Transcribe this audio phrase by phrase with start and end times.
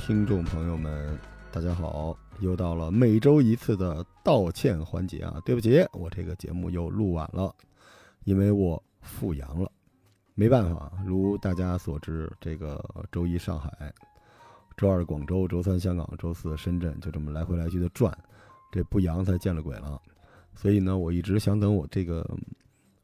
[0.00, 1.16] 听众朋友们，
[1.52, 2.16] 大家好！
[2.40, 7.54] 又到了每周一次的道歉环节啊，对不起，我这个节目又录晚了，
[8.24, 9.70] 因为我复阳了，
[10.34, 10.90] 没办法。
[11.04, 12.82] 如大家所知，这个
[13.12, 13.92] 周一上海，
[14.74, 18.16] 周二广州，周三香港，周四深圳，就这么来回来去的转，
[18.72, 20.00] 这不阳才见了鬼了。
[20.54, 22.26] 所以呢，我一直想等我这个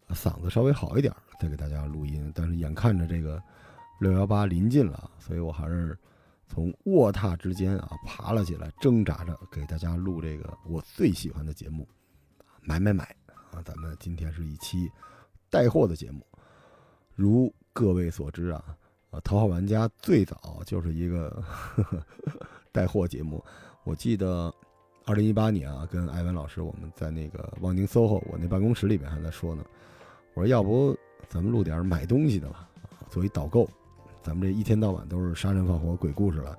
[0.09, 2.33] 嗓子稍微好一点，再给大家录音。
[2.35, 3.41] 但是眼看着这个
[4.01, 5.97] 六幺八临近了，所以我还是
[6.49, 11.87] 从卧榻之间啊爬了起来，挣扎着给大家录这个我最喜欢的节目，
[12.61, 13.05] 买买买
[13.53, 13.63] 啊！
[13.65, 14.91] 咱们今天是一期
[15.51, 16.27] 带货的节目。
[17.15, 18.77] 如各位所知啊，
[19.11, 22.07] 啊，头号玩家最早就是一个呵 呵
[22.73, 23.45] 带货节目。
[23.85, 24.53] 我记得。
[25.09, 29.65] 二零一八年啊，跟艾文老师，我们在那个望京 SOHO 我那办公室里面还在说呢。
[30.35, 30.99] 我说要不
[31.29, 32.69] 咱们录点买东西的吧，
[33.09, 33.71] 作为导购。
[34.27, 36.59] 咱们这一天到晚都是杀人放火鬼故事了，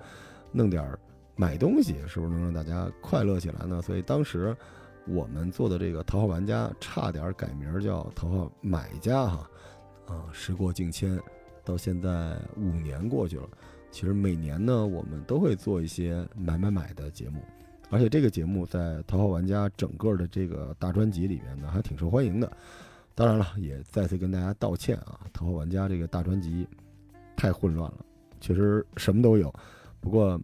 [0.54, 0.98] 弄点
[1.36, 3.82] 买东西是不是能让大家快乐起来呢？
[3.82, 4.56] 所以当时
[5.06, 9.50] 我们做的这个头号玩家差点改名叫头号买家哈。
[10.06, 11.20] 啊，时过境迁，
[11.66, 13.50] 到现在五年过去了，
[13.92, 17.42] 其实每年呢，我们都会做一些买买买的节目。
[17.90, 22.50] 而且这个节目在《头号玩家》整个的这个大专辑里面呢，还挺受欢迎的。
[23.14, 26.66] 当然了，也再次跟大家道歉啊，《头号玩家》这个大专辑
[27.38, 28.06] 太混乱了，
[28.42, 29.54] 确实什么都有。
[30.02, 30.38] 不过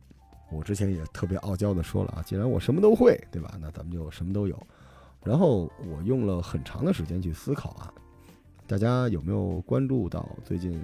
[0.50, 3.58] 我之前也特别傲娇的说了啊，既然我什么都会，对吧？
[3.60, 4.58] 那咱们就什么都有。
[5.24, 7.94] 然后我用了很长的时间去思考啊，
[8.68, 10.82] 大家有没有关注到最近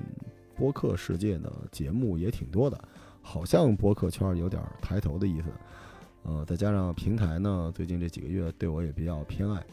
[0.56, 2.82] 播客世界的节目也挺多的，
[3.22, 5.50] 好像播客圈有点抬头的意思。
[6.24, 9.64] 呃，再加上平台呢，最近这几个月对我也比较偏爱，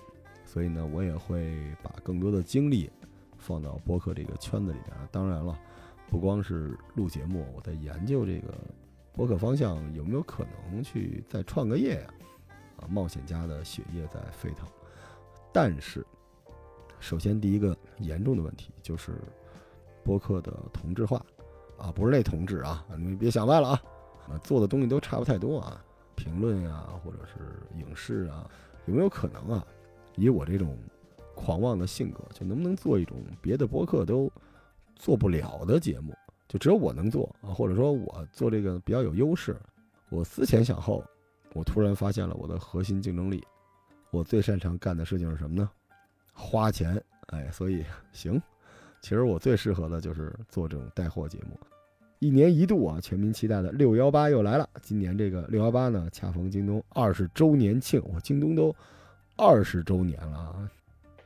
[0.45, 2.91] 所以呢，我也会把更多的精力
[3.39, 4.97] 放到播客这个圈子里边。
[5.11, 5.59] 当然了，
[6.09, 8.55] 不光是录节目，我在研究这个
[9.13, 12.15] 播客方向有没有可能去再创个业呀？
[12.79, 14.67] 啊，冒险家的血液在沸腾。
[15.53, 16.05] 但是，
[17.01, 19.13] 首先第一个严重的问题就是
[20.05, 21.25] 播客的同质化
[21.77, 23.83] 啊，不是那同质啊，你们别想歪了啊，
[24.29, 25.83] 啊，做的东西都差不太多啊。
[26.15, 28.49] 评论呀，或者是影视啊，
[28.87, 29.67] 有没有可能啊？
[30.15, 30.79] 以我这种
[31.35, 34.31] 狂妄的性格，就能不能做一种别的播客都
[34.97, 36.13] 做不了的节目？
[36.49, 37.55] 就只有我能做啊？
[37.55, 39.57] 或者说我做这个比较有优势？
[40.11, 41.05] 我思前想后，
[41.55, 43.45] 我突然发现了我的核心竞争力。
[44.13, 45.69] 我最擅长干的事情是什么呢？
[46.33, 47.03] 花钱。
[47.29, 48.41] 哎，所以行，
[49.01, 51.59] 其实我最适合的就是做这种带货节目。
[52.21, 54.69] 一年一度啊，全民期待的六幺八又来了。
[54.81, 58.75] 今年这个六幺八呢，恰逢京东二十周年庆，我京东都
[59.37, 60.71] 二十周年了啊！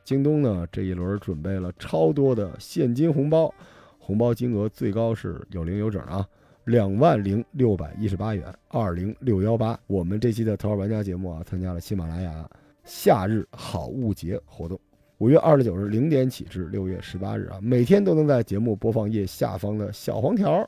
[0.03, 3.53] 京东呢这一轮准备了超多的现金红包，
[3.99, 6.27] 红包金额最高是有零有整啊，
[6.65, 8.53] 两万零六百一十八元。
[8.69, 12.49] 二零六幺八，我们这期的头号玩家节目啊，参加了喜马拉雅
[12.83, 14.79] 夏日好物节活动。
[15.19, 20.67] 五月二十九日零点起至六月十八日啊，每天都能在节目播放页下方的小黄条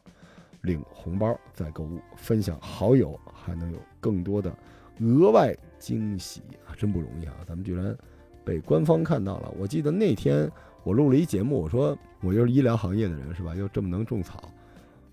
[0.61, 4.55] 领红包，再购物分享好友，还能有更多的
[4.99, 6.71] 额外惊喜啊！
[6.77, 7.97] 真不容易啊，咱们居然
[8.43, 9.53] 被官方看到了。
[9.57, 10.49] 我记得那天
[10.83, 13.55] 我录了一节目，我说我又是医疗行业的人是吧？
[13.55, 14.51] 又这么能种草，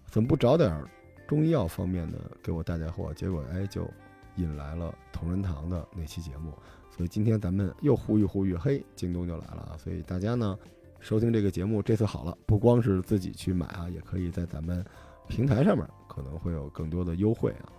[0.07, 0.83] 怎么不找点
[1.29, 3.13] 中医药方面的给我带带货？
[3.15, 3.89] 结果哎，就
[4.37, 6.53] 引来了同仁堂的那期节目。
[6.91, 9.79] 所以今天咱们又呼吁呼吁，嘿，京东就来了啊！
[9.79, 10.59] 所以大家呢，
[10.99, 14.85] 收听这个节目，这次好了，不光是自己去买啊，也可以在咱们
[15.29, 17.71] 平台上面可能会有更多的优惠啊。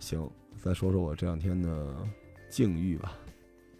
[0.00, 1.94] 行，再说说我这两天的
[2.50, 3.12] 境遇吧。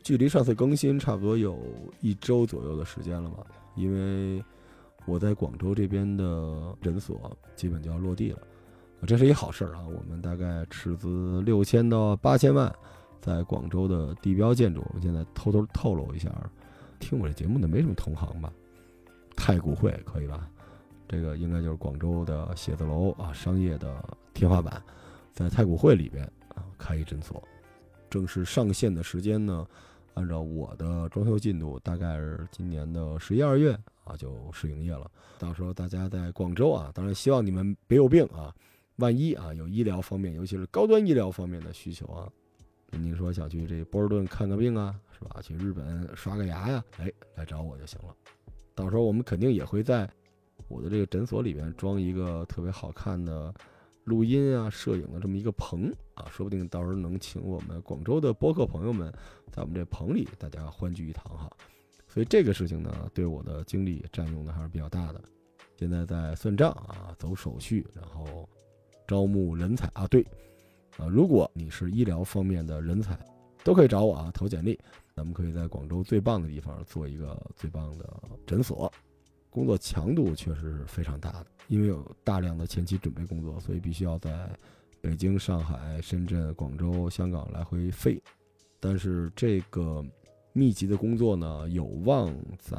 [0.03, 1.59] 距离上次更新差不多有
[2.01, 3.45] 一周左右的时间了吧？
[3.75, 4.43] 因为
[5.07, 8.39] 我在广州这边的诊所基本就要落地了，
[9.07, 9.87] 这是一好事儿啊！
[9.87, 12.73] 我们大概斥资六千到八千万。
[13.21, 16.31] 在广州的地标建筑，我们现在偷偷透露一下，
[16.99, 18.51] 听我这节目的没什么同行吧？
[19.37, 20.49] 太古汇可以吧？
[21.07, 24.03] 这个应该就是广州的写字楼啊，商业的
[24.33, 24.83] 天花板，
[25.35, 26.25] 在太古汇里边
[26.55, 27.47] 啊开一诊所，
[28.09, 29.67] 正式上线的时间呢，
[30.15, 33.73] 按照我的装修进度，大概是今年的十一二月
[34.05, 35.11] 啊就试营业了。
[35.39, 38.55] 到时候大家在广州啊，当然希望你们别有病啊，
[38.97, 42.29] 万一啊有医疗方面，尤其是高端医疗方面的需求啊。
[42.93, 45.41] 您说想去这波士顿看个病啊，是吧？
[45.41, 48.15] 去日本刷个牙呀，哎，来找我就行了。
[48.75, 50.11] 到时候我们肯定也会在
[50.69, 53.55] 我的这个诊所里边装一个特别好看的
[54.05, 59.13] 录音啊、摄影的这么一个棚啊，说不定到时候能请我们广州的播客朋友们
[59.51, 61.51] 在我们这棚里大家欢聚一堂哈。
[62.09, 65.21] 所以这个事情呢，对我的精力占用的还是比较大的。
[65.77, 68.49] 现在在算账啊，走手续，然后。
[69.09, 70.23] 招募人才啊，对，
[70.97, 73.19] 啊，如果你是医疗方面的人才，
[73.65, 74.79] 都可以找我啊，投简历，
[75.17, 78.09] 咱们可以在广州最棒的地方做一个最棒的
[78.47, 78.89] 诊所。
[79.51, 84.51] 工作强度确实是非常大的，因为有大量的前期准备工作，所以必须要在
[85.01, 88.21] 北京、上海、深圳、广州、香港来回飞。
[88.81, 90.05] 但是这个
[90.53, 92.77] 密集的工作呢，有望在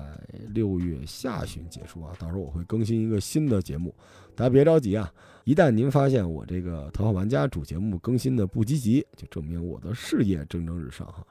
[0.49, 2.13] 六月下旬结束啊。
[2.19, 3.95] 到时候我会更新一个新的节目，
[4.35, 5.09] 大家别着急啊。
[5.45, 11.25] 一旦您发现我这个《头号玩家》主节目更新的不积极，就证明我的事业蒸蒸日上哈。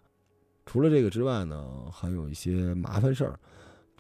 [0.64, 3.38] 除了这个之外呢，还有一些麻烦事儿，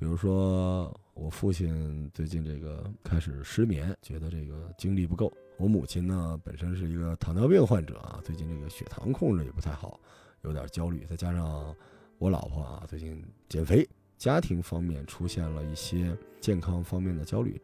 [0.00, 0.92] 比如说。
[1.12, 5.30] 我父亲最近这个开始失眠，觉得这个精力不够。
[5.58, 10.00] 我母亲呢，本身是一个糖尿病患者啊，最近这个血糖控制也不太好，
[10.44, 11.04] 有点焦虑。
[11.04, 11.76] 再加上
[12.16, 13.86] 我老婆啊，最近减肥，
[14.16, 17.60] 家庭方面出现了一些健康方面的焦虑。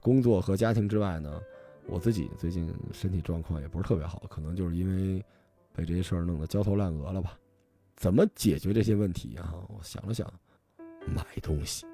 [0.00, 1.40] 工作和家庭之外呢，
[1.86, 5.24] 我自己最近身体状况也不是特别好，可能就是因为
[5.72, 7.38] 被这些事儿弄得焦头烂额了吧。
[7.96, 9.54] 怎么解决这些问题啊？
[9.68, 10.30] 我想了想，
[11.06, 11.86] 买东西。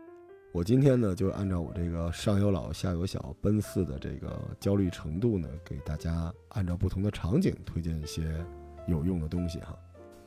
[0.52, 8.44] 我今天呢，就按照我这个上有老下有小奔四的这个焦虑程度呢，给大家按照不同的场景推荐一些
[8.86, 9.76] 有用的东西哈。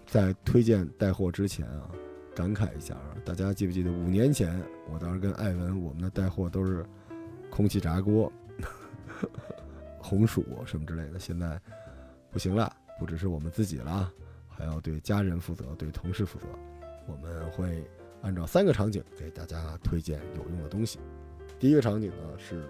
[0.05, 1.89] 在推荐带货之前啊，
[2.35, 6.85] 感慨一下啊，大家记不记得五年前我当时跟艾文我们的带货都是
[7.49, 8.29] 空气炸锅、
[9.97, 11.57] 红薯什么之类的，现在
[12.31, 12.69] 不行了，
[12.99, 14.11] 不只是我们自己了，
[14.49, 16.47] 还要对家人负责，对同事负责，
[17.07, 17.89] 我们会。
[18.27, 20.99] 按照三个场景给大家推荐有用的东西。
[21.57, 22.67] 第一个场景呢是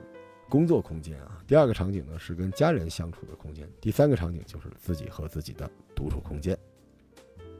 [0.47, 6.55] 工作空间啊，第二个场景呢是跟家人相处的空间，第三个场景就是自己和自己的独处空间。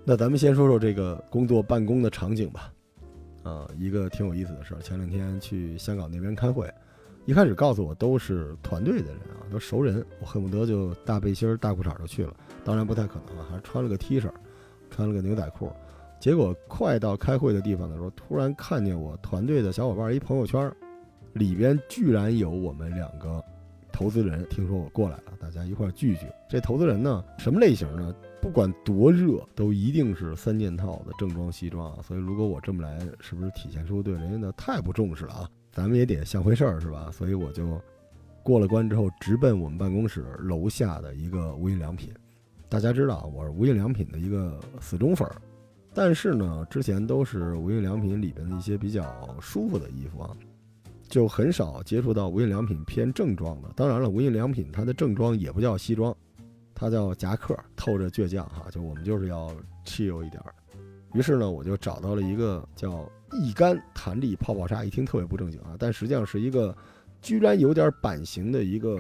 [0.06, 2.72] 那咱们先说说这个工作办公的场景吧。
[3.42, 6.72] 啊，一个挺有意思的事儿，前两天去香港那边开会，
[7.26, 14.30] 一开始告诉我都是团队的人啊，都熟人，我恨不得就大背心大裤衩就去了，当然不太可能了，还穿了个 T 恤，
[14.92, 15.72] 穿了个牛仔裤。
[16.20, 20.72] 结果快到开会的地方的时候，突然看见我团队的小伙伴一朋友圈，
[21.34, 23.44] 里边居然有我们两个
[23.92, 24.46] 投资人。
[24.50, 26.26] 听说我过来了，大家一块聚聚。
[26.50, 28.14] 这投资人呢，什么类型呢？
[28.42, 32.00] 不管多热，都一定是三件套的正装西装啊。
[32.02, 35.50] 所以如果我这么来，是不是体现出对人家的太不重视了啊？
[35.72, 37.12] 咱们也得像回事儿是吧？
[37.12, 37.80] 所以我就
[38.42, 42.12] 过了关之后，直奔我们办公室楼下的一个无印良品。
[42.70, 45.36] 大家知道啊我是无印良品的一个死忠粉儿。
[46.00, 50.30] 但是呢，之前都是无印良品里边的一些比较舒服的衣服啊，
[51.10, 53.70] 就很少接触到无印良品偏正装的。
[53.76, 56.16] 当然了，无印良品它的正装也不叫西装，
[56.76, 58.68] 它叫夹克，透着倔强哈。
[58.70, 59.50] 就我们就是要
[59.86, 60.54] chill 一点儿。
[61.16, 66.78] 于是呢，我就找到了一个叫一干弹力泡泡纱，一听特别不正经啊，但实际上是一个
[67.24, 69.00] 居然有点版型的一个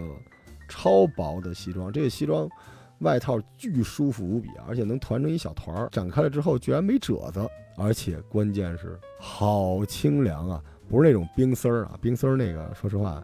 [0.67, 1.93] 超薄的西装。
[1.93, 2.49] 这个西装。
[2.99, 10.63] 外套巨舒服无比啊，而且能团成一小团儿，展开了之后居然没褶子，而且关键是好清凉啊！
[10.89, 13.23] 不是那种冰丝儿啊，冰丝儿那个说实话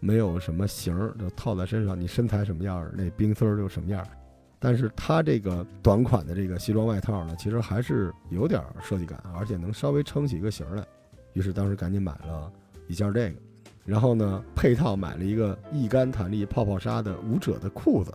[0.00, 4.06] 没有什么型儿，就套在身上，你身材什么样，那冰丝儿就什么样。
[4.58, 10.84] 但是它这个短款的这个西装外套呢，其实还是有点设计感，而且能稍微撑起一个型儿来。
[11.34, 12.50] 于是当时赶紧买了
[12.88, 13.36] 一件这个，
[13.84, 18.12] 然后呢配套买了一个易干弹力泡泡纱的无褶的裤子。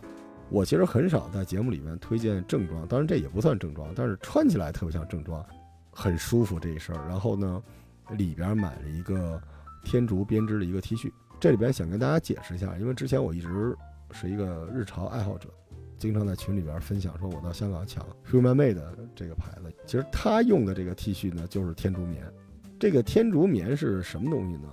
[0.52, 5.42] 我其实很少在节目里面推荐正装，当然这也不算正装，但是穿起来特别像正装，
[5.90, 6.94] 很舒服这一身。
[7.08, 7.62] 然后呢，
[8.18, 9.40] 里边买了一个
[9.82, 13.74] 天竺编织的一个 T 恤，这里边想跟大家解释一下，因为之前我一直
[14.10, 15.48] 是一个日潮爱好者，
[15.96, 18.78] 经常在群里边分享说我到香港抢 Human Made
[19.14, 22.30] 这个牌子，其实他用的这个 T 恤呢就是天竺棉。
[22.78, 24.68] 这个天竺棉是什么东西呢？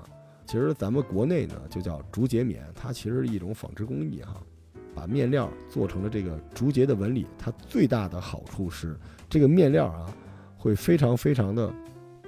[0.46, 4.44] 其实咱们国内呢就叫竹节棉，它其实是一种纺织工艺哈。
[5.00, 10.14] 把面料做成了这个竹节的纹理，它最大的好处是这个面料啊
[10.58, 11.74] 会非常非常的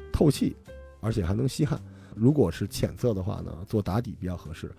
[0.10, 0.56] 透气，
[1.02, 1.78] 而且还能吸汗。
[2.16, 4.70] 如果是浅色的话呢，做打底比较合适；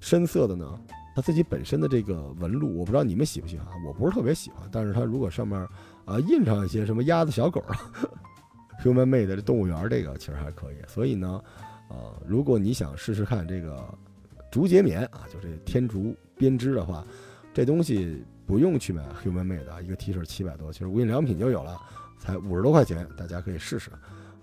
[0.00, 0.80] 深色的呢，
[1.14, 4.66] 它自己本身的这个纹路，我不知道你们喜不喜欢，我不是特别喜欢。
[4.72, 5.60] 但是它如果上面
[6.06, 7.62] 啊印上一些什么鸭子、小狗，
[8.82, 10.76] human made 的动物园这个其实还可以。
[10.88, 11.38] 所以呢，
[11.90, 13.86] 呃，如果你想试试看这个
[14.50, 17.04] 竹节棉啊，就这天竺编织的话。
[17.52, 21.80] 这东西不用去买 Human Made 的一个 T 恤七百多，其实无印良品就有了，
[22.18, 23.90] 才五十多块钱，大家可以试试。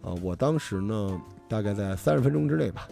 [0.01, 2.87] 呃，我当时呢，大概在三十分钟之内吧，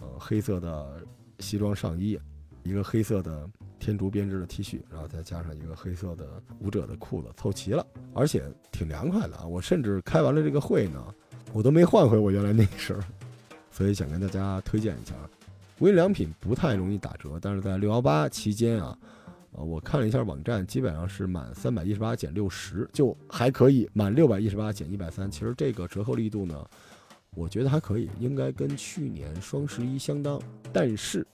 [0.00, 1.02] 呃，黑色的
[1.40, 2.18] 西装上衣，
[2.62, 8.42] 一个黑色的天竺编织的 T 恤，然后再加上一个黑色的舞者的裤子，凑齐了，而且
[8.72, 9.46] 挺凉快的啊。
[9.46, 11.04] 我甚至开完了这个会呢，
[11.52, 12.98] 我都没换回我原来那身，
[13.70, 15.14] 所以想跟大家推荐一下。
[15.78, 18.96] 无印良品不太容易打折，但是在六幺八期间啊，
[19.56, 26.62] 呃，我看了一下网站，基本上是满三百一十八减六十就还可以，满六百一十八减一百三，其实这个折扣力度呢，
[27.30, 30.38] 我觉得还可以，应该跟去年双十一相当。
[30.74, 31.26] 但是，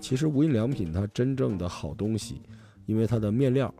[0.00, 2.40] 其实无印良品它真正的好东西，
[2.86, 3.74] 因为它的面料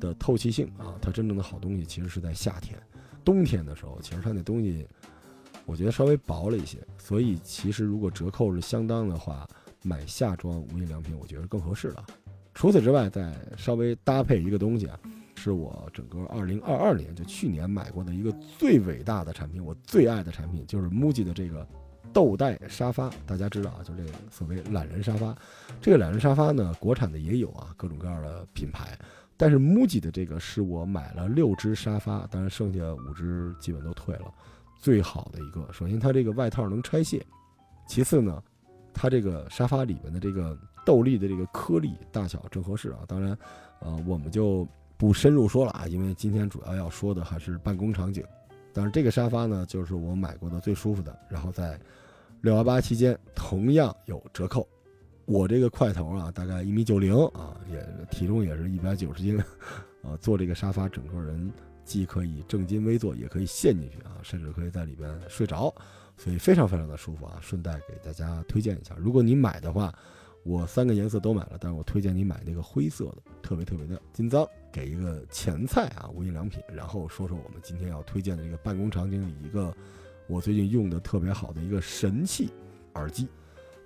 [0.00, 2.80] 的透气性啊，它真正的好东西其实是在夏天、
[3.22, 4.88] 冬天的时候，其实它那东西
[5.66, 6.78] 我觉得稍微薄了一些。
[6.96, 9.46] 所以，其实如果折扣是相当的话，
[9.82, 12.06] 买夏装无印良品，我觉得更合适了。
[12.54, 14.96] 除此之外，再稍微搭配一个东西啊，
[15.34, 21.66] 是我整个二零二二年就去年买过的一个最伟大的产品，我最爱的产品就是 MUJI 的这个
[22.12, 23.10] 豆袋沙发。
[23.26, 25.36] 大家知道啊，就这个所谓懒人沙发。
[25.80, 28.96] 这个懒人沙发呢，国产的也有啊，各种各样的品牌。
[29.36, 34.32] 但是 MUJI 的这个是我买了六只沙发，当然剩下五只基本都退了，
[34.78, 35.68] 最好的一个。
[35.72, 37.26] 首先它这个外套能拆卸，
[37.88, 38.40] 其次呢，
[38.92, 40.56] 它这个沙发里面的这个。
[40.84, 43.36] 豆粒的这个颗粒大小正合适啊，当然，
[43.80, 48.24] 呃，我们就不深入说了啊，因为今天主要要说的还是办公场景。
[48.72, 51.78] 但是这个沙发呢，就是我买过的最舒服的，然后在
[52.40, 54.68] 六幺八期间同样有折扣。
[55.26, 59.38] 我这个块头啊，大概一米九零啊，也体重也是一百九十斤，
[60.02, 61.52] 啊， 坐这个沙发整个人
[61.84, 65.74] 既可以正襟危坐，也可以陷进去啊，甚至可以在里边睡着，
[66.16, 67.38] 所以非常非常的舒服啊。
[67.40, 69.94] 顺带给大家推荐一下，如果你买的话。
[70.44, 74.46] 我三个颜色都买了，但是我推荐你买那个灰色的，特别特别的金脏。
[74.70, 76.60] 给一个前菜啊，无印良品。
[76.72, 79.72] 然后说说我们今天要推荐的这个办公场景里一个
[80.26, 82.50] 我最近用的特别好的一个神器
[82.94, 83.28] 耳机。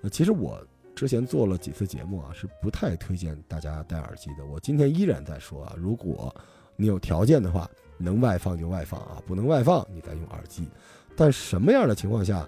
[0.01, 0.59] 那其实我
[0.95, 4.43] 之前做了几次节目啊，是不太推荐大家戴耳机的。
[4.45, 6.35] 我今天依然在说啊，如果
[6.75, 10.67] 你有条件的话，能外放就外放啊，不能外放你再用耳机。
[11.15, 12.47] 但什么样的情况下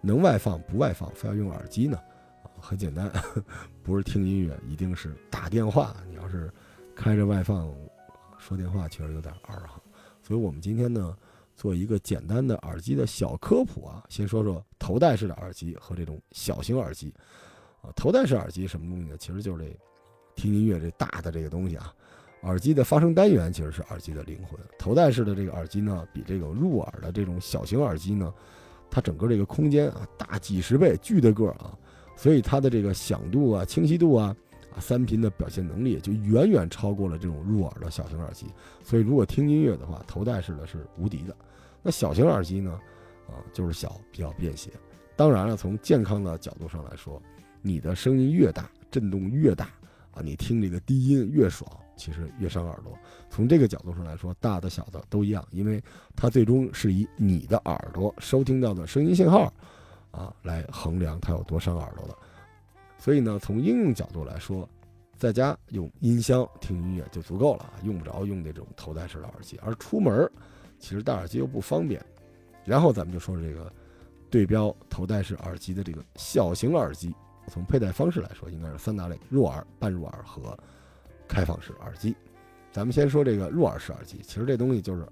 [0.00, 1.98] 能外放不外放，非要用耳机呢？
[2.64, 3.12] 很简单，
[3.82, 5.94] 不是听音乐，一定是打电话。
[6.08, 6.50] 你要是
[6.96, 7.70] 开着外放
[8.38, 9.78] 说电话，确实有点二哈。
[10.22, 11.14] 所以我们今天呢，
[11.54, 14.02] 做一个简单的耳机的小科普啊。
[14.08, 17.12] 先说说头戴式的耳机和这种小型耳机
[17.82, 17.92] 啊。
[17.94, 19.16] 头戴式耳机什么东西呢？
[19.18, 19.78] 其实就是这
[20.34, 21.94] 听音乐这大的这个东西啊。
[22.44, 24.58] 耳机的发声单元其实是耳机的灵魂。
[24.78, 28.32] 头戴式的这个耳机呢，比这个入耳的这种小型耳机呢，
[28.90, 31.78] 它整个这个空间啊大几十倍，巨的个儿啊。
[32.16, 34.34] 所以它的这个响度啊、清晰度啊、
[34.74, 38.46] 啊三频的表现能力就远远超过了这种入耳的小型耳机。
[38.82, 41.36] 所以如果听音乐的话，头戴式的是无敌的。
[41.82, 42.78] 那小型耳机呢？
[43.26, 44.70] 啊，就是小，比较便携。
[45.16, 47.20] 当然了，从健康的角度上来说，
[47.62, 49.66] 你的声音越大，震动越大
[50.12, 52.92] 啊，你听这个低音越爽，其实越伤耳朵。
[53.30, 55.82] 从这个角度上来说，大的小的都一样，因为
[56.14, 59.52] 它最终是以你的耳朵收听到的声音信号。
[60.14, 62.16] 啊，来衡量它有多伤耳朵的，
[62.98, 64.68] 所以呢，从应用角度来说，
[65.16, 69.58] 在家用音箱听音乐就足够了啊，用不着用那种头戴式的耳机。
[69.62, 70.30] 而出门，
[70.78, 72.04] 其实戴耳机又不方便。
[72.64, 73.70] 然后咱们就说这个
[74.30, 77.14] 对标头戴式耳机的这个小型耳机，
[77.48, 80.56] 从佩戴方式来说，应该是三大类：入耳、半入耳和
[81.28, 82.16] 开放式耳机。
[82.72, 85.06] 咱们先说这个入耳式耳机，其实这东西就是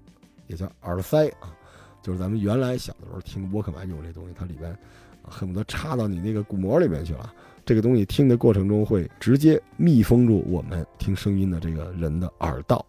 [0.47, 1.55] 也叫耳塞啊。
[2.03, 4.77] 就是咱们原来小的时候听沃克曼用这东西，它里边
[5.23, 7.33] 恨不得插到你那个鼓膜里面去了。
[7.65, 12.85] 这个东西听的过程中会直接密封住我们听声音的这个人的耳道。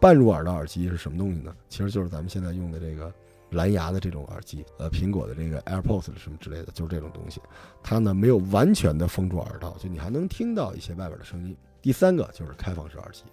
[0.00, 1.54] 半入耳的耳机是什么东西呢？
[1.68, 3.12] 其实就是咱们现在用的这个
[3.50, 7.40] 蓝牙的这种耳机，呃，苹果的这个 AirPods 什么之类的，就是这种东西。
[7.82, 11.56] 它呢没有完全的封住耳道，就你还能听到一些外边的声音。
[11.80, 13.24] 第三个就是开放式耳机。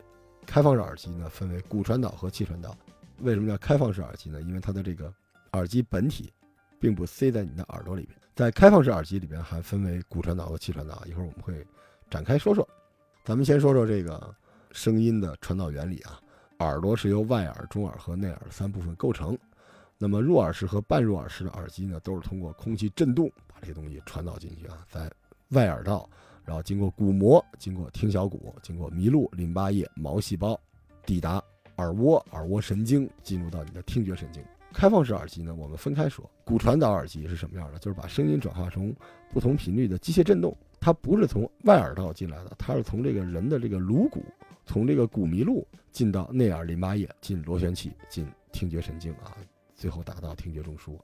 [0.45, 2.75] 开放式耳机呢分为骨传导和气传导。
[3.21, 4.41] 为什么叫开放式耳机呢？
[4.41, 5.13] 因为它的这个
[5.53, 6.31] 耳机本体，
[6.79, 8.17] 并不塞在你的耳朵里边。
[8.35, 11.03] 在开放式耳机里边，还分为骨传导和气传导。
[11.05, 11.65] 一会儿我们会
[12.09, 12.67] 展开说说。
[13.25, 14.33] 咱们先说说这个
[14.71, 16.19] 声音的传导原理啊。
[16.59, 19.38] 耳朵是由外耳、中耳和内耳三部分构成。
[19.97, 25.11] 那么入耳式和半入耳式的耳机呢，都是通过空气振动把这些东西传导进去啊，在
[25.49, 26.09] 外耳道，
[26.45, 30.59] 然后经过鼓膜，经过听小骨，经过麋鹿、淋巴液、毛细胞，
[31.05, 31.43] 抵达。
[31.79, 34.43] 耳蜗、耳蜗神经进入到你的听觉神经。
[34.71, 36.29] 开放式耳机呢，我们分开说。
[36.43, 37.79] 骨传导耳机是什么样的？
[37.79, 38.93] 就是把声音转化成
[39.31, 44.24] 不同频率的机械振动，它不是从外耳道进来的，它是从这个人的这个颅骨，
[44.65, 49.36] 从这个骨麋鹿进到内耳淋巴液，进螺旋器，进听觉神经啊，
[49.75, 50.98] 最后达到听觉中枢。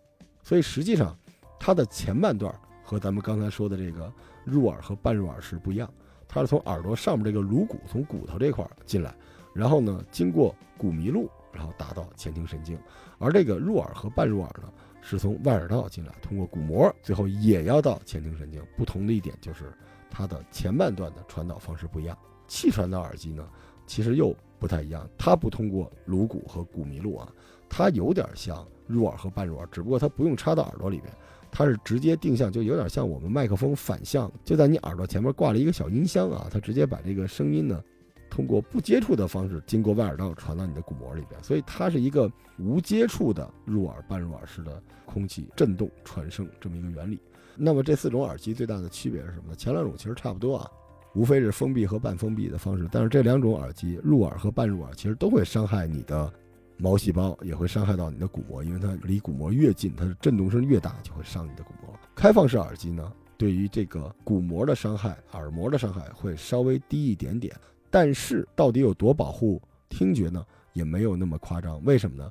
[0.44, 1.18] 所以实际上，
[1.60, 2.54] 它的前半段
[2.84, 4.12] 和咱们刚才说的这个
[4.44, 5.92] 入耳和半入耳是不一样，
[6.28, 9.14] 它是从耳朵上面这个颅骨，从骨头这块进来。
[9.56, 12.78] 然后呢，经过骨迷路，然后达到前庭神经，
[13.18, 14.70] 而这个入耳和半入耳呢，
[15.02, 18.62] 是从外耳道进来，通过鼓膜，最后也要到前庭神经。
[18.76, 19.72] 不同的一点就是，
[20.12, 22.18] 它的前半段的传导方式不一样。
[22.48, 23.48] 气传导耳机呢，
[23.88, 27.32] 其实又不太一样，它不通过颅骨和骨迷路啊，
[27.70, 31.14] 它有点像入耳和半入耳，只不过它不用插到耳朵里边，
[31.50, 37.82] 它是直接定向，就有点像我们麦克风反向，就在你耳朵前面挂了一个小音箱啊，它直接把这个声音呢。
[38.30, 47.20] 通过不接触的方式，经过外耳道传到你的鼓膜里边，所以它是一个无接触的入耳、半入耳式的空气振动传声这么一个原理。
[47.56, 49.56] 那么这四种耳机最大的区别是什么呢？
[49.56, 50.70] 前两种其实差不多啊，
[51.14, 52.90] 无非是封闭和半封闭的方式。
[52.92, 56.30] 但是这两种耳机入耳和半入耳其实都会伤害你的
[56.76, 61.98] 毛细胞，也会伤害到你的鼓膜，因为它离鼓膜越近，它的振动声越大，就会伤你的鼓膜。
[62.14, 67.56] 开放式耳机呢，对于这个鼓膜的伤害、耳膜的伤害会稍微低一点点。
[67.96, 70.46] 但是到底有多保护听觉呢？
[70.74, 71.82] 也没有那么夸张。
[71.86, 72.30] 为什么呢？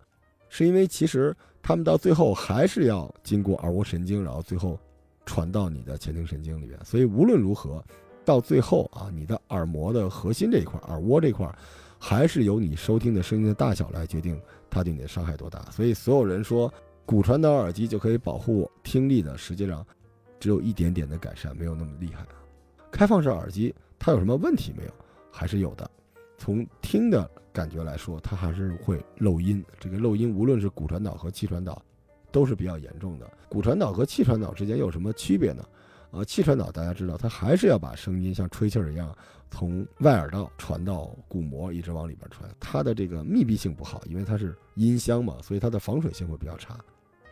[0.50, 4.78] 是因为其实他们到最后还是要经过耳蜗神经，然后最后
[5.25, 6.78] 传到你的前庭神经里边。
[6.85, 7.83] 所以无论如何，
[8.26, 11.50] 到最后啊，你的耳膜的核心这一块，耳蜗这块，
[11.99, 15.62] 还是由你收听的声音的大小来决定它对你的伤害多大。
[15.71, 16.71] 所以所有人说
[17.06, 19.83] 骨传导耳机就可以保护听力的，实际上
[20.38, 22.23] 只有一点点的改善，没有那么厉害。
[22.90, 24.90] 开放式耳机它有什么问题没有？
[25.36, 25.90] 还是有的，
[26.38, 29.64] 从听的感觉来说，它还是会漏音。
[29.80, 31.82] 这个漏音，无论是骨传导和气传导，
[32.30, 33.28] 都是比较严重的。
[33.48, 35.64] 骨传导和气传导之间有什么区别呢？
[36.12, 39.12] 呃，气传导大家知道，它还是要把声音像吹气儿一样
[39.50, 42.48] 从外耳道传到鼓膜，一直往里边传。
[42.60, 46.78] 它的这个密闭性不好，因为它是音箱嘛，所以它的防水性会比较差。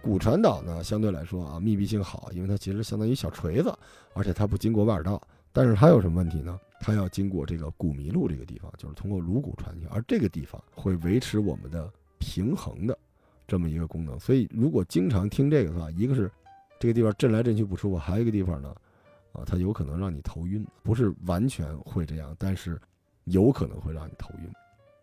[0.02, 3.72] 骨传导呢，相对来说啊，密闭性好，因为它其实相当于小锤子，
[4.14, 5.22] 而且它不经过外耳道。
[5.52, 6.58] 但是它有什么问题呢？
[6.80, 11.88] 它要经过这个骨迷路这个地方，就是通过颅骨传进去，而这个地方会维持我们的
[12.18, 12.98] 平衡的
[13.46, 14.18] 这么一个功能。
[14.18, 16.28] 所以如果经常听这个的话，一个是
[16.80, 18.74] 这个地方震来震去不舒服，还有一个地方呢，
[19.32, 22.80] 啊，它有可能让你头晕，不是完全会这样，但是
[23.24, 24.50] 有可能会让你头晕。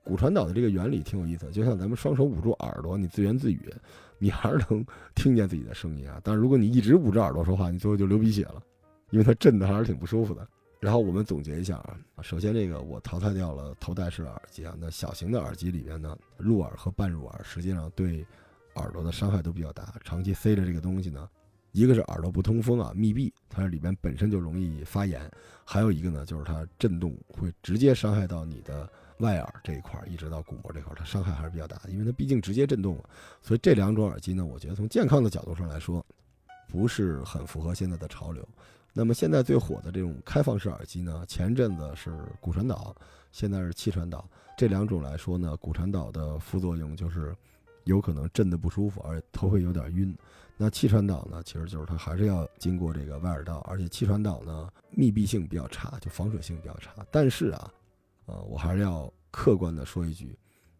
[0.03, 3.73] 骨传导的这个原理挺有意思，就像咱们双手捂住耳朵，你自言自语，
[4.17, 4.83] 你还是能
[5.15, 6.19] 听见自己的声音啊。
[6.23, 8.61] 但是如果你一直捂着耳朵说话，你最后就流鼻血了，
[9.09, 10.47] 因为它震的还是挺不舒服的。
[10.79, 18.25] 然后我们总结一下啊，首先这个我淘汰掉了头戴式耳机啊，那小型的耳机里边呢，入耳和半入耳实际上对
[18.75, 19.93] 耳朵的伤害都比较大。
[20.05, 21.29] 长期塞着这个东西呢，
[21.73, 25.21] 一个是耳朵不通风啊，密闭，它里边本身就容易发炎；
[25.65, 32.97] 还有一个呢，就是它震动会直接伤害到你的外耳这一块，一直到鼓膜这块，它伤害还是比较大的，因为它毕竟直接震动。
[33.41, 36.05] 所以这两种耳机呢，我觉得从健康的角度上来说，
[36.69, 38.47] 不是很符合现在的潮流。
[38.91, 42.93] 那么现在最火的这种开放式耳机呢，前阵子是骨传导，
[43.31, 44.27] 现在是气传导。
[44.57, 47.33] 这两种来说呢，骨传导的副作用就是
[47.85, 50.13] 有可能震得不舒服，而且头会有点晕。
[50.57, 56.91] 那气传导呢，其实就是它还是要经过这个外耳道，而且气传导呢密闭性比较差，就防水性比较差。
[57.09, 57.71] 但是啊，
[58.25, 60.37] 呃，我还是要客观的说一句，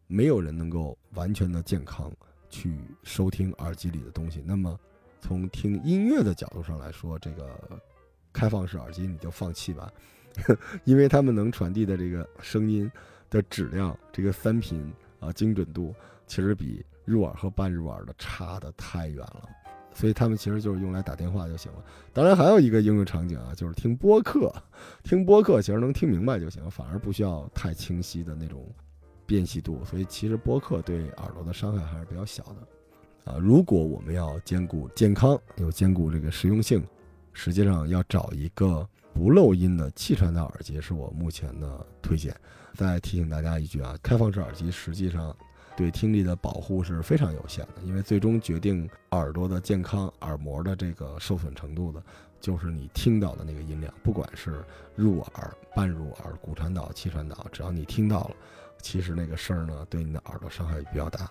[0.07, 2.11] 没有人能够完全的健康
[2.49, 4.43] 去收听耳机里的东西。
[4.45, 4.77] 那么
[5.21, 7.79] 从听音乐的角度上来说，这个。
[8.39, 9.91] 开放式耳机你就放弃吧，
[10.85, 12.89] 因为他们能传递的这个声音
[13.29, 15.93] 的质量，这个三频啊精准度，
[16.25, 19.49] 其实比入耳和半入耳的差的太远了。
[19.93, 21.83] 所以他们其实就是用来打电话就行了。
[22.13, 24.53] 当然还有一个应用场景啊，就是听播客。
[25.03, 28.65] 听播客其实能听明白就行，反而不需要太清晰的那种
[29.25, 29.83] 辨析度。
[29.83, 33.33] 所以其实播客对耳朵的伤害还是比较小的。
[33.33, 36.81] 啊，如果我们要兼顾健康又兼顾这个实用性。
[37.33, 42.35] 实际上要找一个不漏音的气传导耳机是我目前的推荐。
[42.75, 45.35] 再提醒大家一句啊，开放式耳机实际上
[45.75, 52.01] 对听力的保护是非常有限的，因为最终决定耳朵的健康、耳膜的这个受损程度的，
[52.39, 54.63] 就是你听到的那个音量，不管是
[54.95, 58.35] 入耳、半入耳、骨传导、气传导，只要你听到了，
[58.81, 61.29] 其实那个声儿呢，对你的耳朵伤害比较大。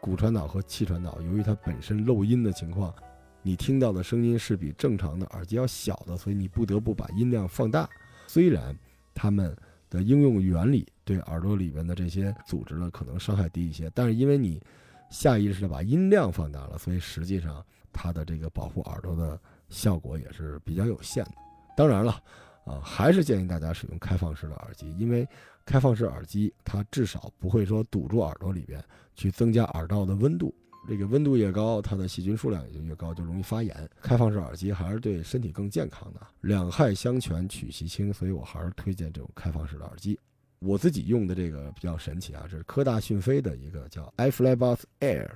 [0.00, 2.94] 骨传导和气传导，由于它本身漏音的情况。
[3.42, 7.88] 你听到的声音是比正常的耳机要小的，所以你不得不把音量放大。
[8.26, 8.76] 虽然
[9.14, 9.56] 它们
[9.88, 14.62] 的应用原理对耳朵里面的这些组织呢可能伤害低一些，但是因为你
[15.10, 21.32] 下意识的把音量放大了，所以实际上它的这个保护耳朵的效果也是比较有限的。
[21.76, 22.22] 当然了，
[22.64, 25.26] 啊，还是建议大家使用开放式的耳机，因为
[25.64, 28.82] 开放式耳机它至少不会说堵住耳朵里边
[29.14, 30.54] 去增加耳道的温度。
[30.88, 33.88] 这个温度越高，它的细菌数量也就越高，就容易发炎。
[34.02, 40.18] 开放式耳机还是对身体更健康的，两害相权取其轻，所以我还是推荐这种开放式的耳机。
[40.58, 45.28] 我自己用的这个比较神奇啊，这是科大讯飞的一个叫 i f l y b u s Air，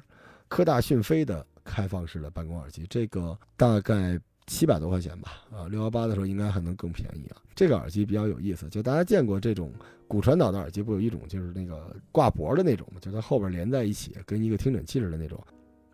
[0.49, 7.37] 科大讯飞的开放式的办公耳机，这个大概七百多块钱吧，啊，六幺八的时候应该还能更便宜啊。
[7.55, 9.73] 这个耳机比较有意思，就大家见过这种
[10.07, 13.01] 骨传导的耳机，不有一种就是那个挂脖的那种嘛？
[13.01, 15.43] 就它后边连在一起，跟一个听诊器似的那种。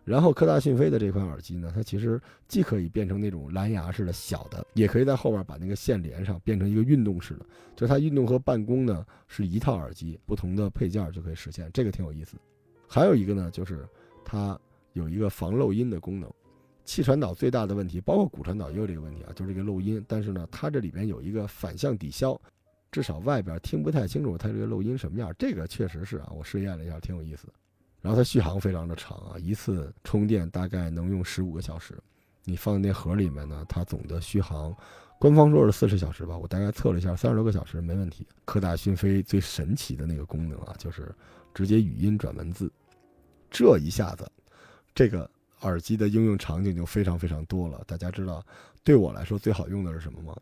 [0.03, 12.35] 然后科大讯飞的这款耳机呢，它其实既可以变成那种蓝牙式的小的，也可以在后边把那个线连上，变成一个运动式的，就它运动和办公呢是一套耳机，不同的配件就可以实现，这个挺有意思。
[12.87, 13.87] 还有一个呢，就是
[14.25, 14.59] 它
[14.93, 16.29] 有一个防漏音的功能。
[16.83, 20.03] 气传导最大的问题，包括骨传导也有这个问题啊，就是这个漏音。
[20.07, 22.39] 但是呢，它这里边有一个反向抵消，
[22.91, 25.33] 至少外边听不太清楚它这个漏音什么样。
[25.37, 27.53] 这个确实是啊，我试验了一下，挺有意思的。
[28.01, 31.95] 然后它续航非常的长啊，一次充电大概能用十五个小时。
[32.43, 34.75] 你放在那盒里面呢，它总的续航，
[35.19, 38.27] 官方说是四十小时吧，我大概测了一下，三十多个小时没问题。
[38.43, 41.13] 科大讯飞最神奇的那个功能啊，就是
[41.53, 42.71] 直接语音转文字，
[43.49, 44.27] 这一下子，
[44.95, 45.29] 这个。
[45.61, 47.83] 耳机的应用场景就非常非常多了。
[47.87, 48.45] 大家知道，
[48.83, 50.35] 对我来说最好用的是什么吗？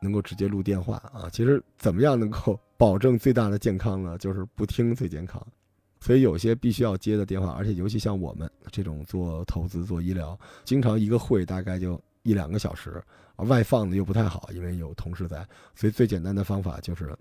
[0.00, 1.28] 能够直接录电话啊。
[1.30, 4.18] 其实怎么样能够保证最大的健康呢？
[4.18, 5.40] 就是不听最健康。
[6.00, 13.00] 所以有些必须要接的电话，而且尤其像我们这种做投资、做医疗，经常一个会大概就一两个小时，
[13.36, 15.46] 而外放的又不太好，因为有同事在。
[15.76, 17.16] 所以最简单的方法就是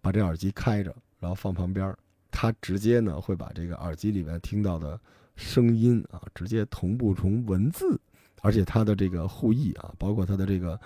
[0.00, 1.96] 把这耳机开着，然后放旁边儿，
[2.32, 4.98] 它直接呢会把这个耳机里面听到的。
[5.38, 7.98] 声音啊，直接同步成文字，
[8.42, 10.78] 而且它的这个互译啊，包括它的这个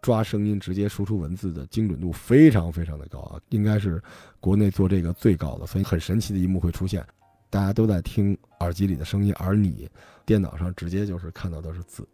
[0.00, 4.02] 抓声音直接输出文字的精准度非常非常的高啊，应该是
[4.40, 5.66] 国内做这个最高的。
[5.66, 7.06] 所以很神奇的一幕会出现，
[7.50, 9.88] 大家都在听耳机里的声音，而你
[10.24, 12.08] 电脑上直接就是看到的是字，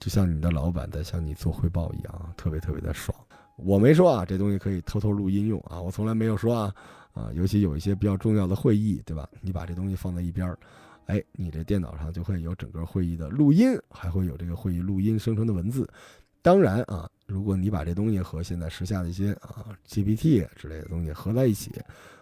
[0.00, 3.16] 就像你的老板在向你做汇报一样啊，特别特别的爽。
[3.56, 6.74] 我没说啊，这东西可以偷偷录音用啊，我从来没有说啊
[7.14, 9.28] 啊，尤其有一些比较重要的会议，对吧？
[9.40, 10.58] 你把这东西放在一边儿。
[11.06, 15.88] 哎，你这电脑上就会有整个会议的录音，还会有这个会议录音生成的文字。
[16.42, 21.72] 当然啊，如果你把这东西和现在时下的一些啊 GPT 之类的东西合在一起，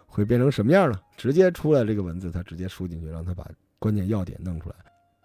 [0.05, 0.99] 会变成什么样呢？
[1.17, 4.75] 直接出来这个文字，它直接输进去，让它把关键要点弄出来。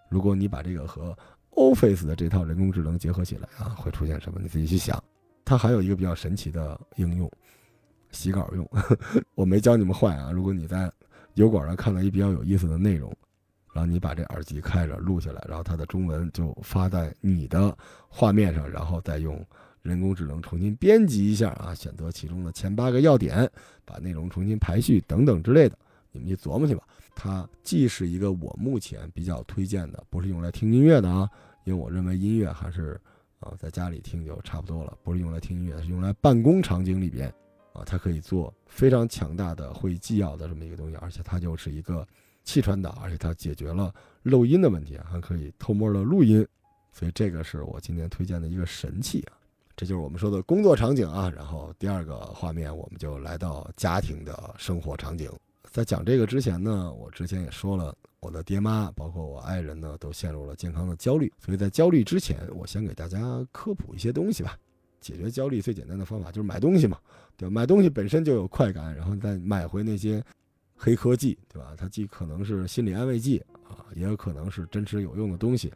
[0.08, 1.16] 如果你把这个和
[1.52, 4.38] Office 的这套人工智能结合起来啊，会出现什么？
[4.42, 5.02] 你自己去想。
[5.44, 7.30] 它还有一个比较神奇的应用，
[8.10, 8.68] 洗稿用。
[9.34, 10.30] 我没教你们坏啊。
[10.30, 10.90] 如果你在
[11.34, 13.14] 油管上看到一比较有意思的内容。
[13.72, 17.76] 然后你把这耳机开着录下来，然后它的中文就发在你的
[18.08, 19.46] 画面上，然后再用
[19.82, 23.48] 人工智能重新编辑一下啊，选择其中的前八个要点，
[23.84, 25.78] 把内容重新排序等等之类的，
[26.10, 26.82] 你们去琢磨去吧。
[27.14, 31.30] 它既是一个我目前比较推荐的，不是用来听音乐的啊，
[31.64, 33.00] 因为我认为音乐还是
[33.38, 37.32] 啊在家里听就差不多了，不是用来听音乐，是用来办公场景里边
[37.72, 42.04] 啊，它可以做非常强大的会议纪要的这么一个东西，而且它就是一个。
[42.44, 46.46] 气传导，而且它解决了漏音的问题，还可以偷摸的录音，
[46.92, 49.32] 所以这个是我今天推荐的一个神器啊。
[49.76, 51.32] 这就是我们说的工作场景啊。
[51.34, 55.30] 然后第二个画面，我们就来到家庭的生活场景。
[55.70, 61.32] 在讲这个之前呢，我之前也说了，我的爹妈，包括我爱人呢，都陷入了健康的焦虑。
[61.38, 64.58] 所以在焦虑之前，我先给大家科普一些东西吧。
[65.00, 66.98] 解决焦虑最简单的方法就是买东西嘛，
[67.36, 67.50] 对吧？
[67.54, 70.22] 买东西本身就有快感，然后再买回那些。
[70.82, 71.74] 黑科技，对吧？
[71.76, 75.70] 它既可能是心理安慰剂啊，也有可能是真实有用的东西，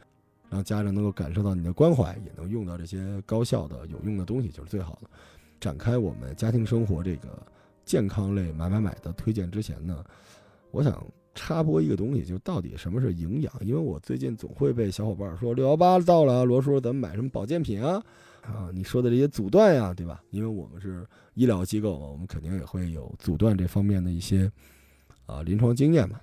[0.49, 5.09] 让家长能够感受到你的关怀，也能用到这些高效的有用的东西，就是最好的。
[5.59, 7.39] 展开我们家庭生活这个
[7.85, 10.03] 健康类买买买的推荐之前呢，
[10.71, 13.53] 我想插播一个东西，就到底什么是营养？
[13.61, 18.01] 因为我最近总会被小伙伴说六幺八到了，罗叔咱们买什么保健品啊？
[18.41, 20.19] 啊，你说的这些阻断呀，对吧？
[20.31, 24.51] 因为我们是医疗机构嘛，我们肯定也会有阻断这方面的一些。
[25.25, 26.19] 啊，临床经验嘛，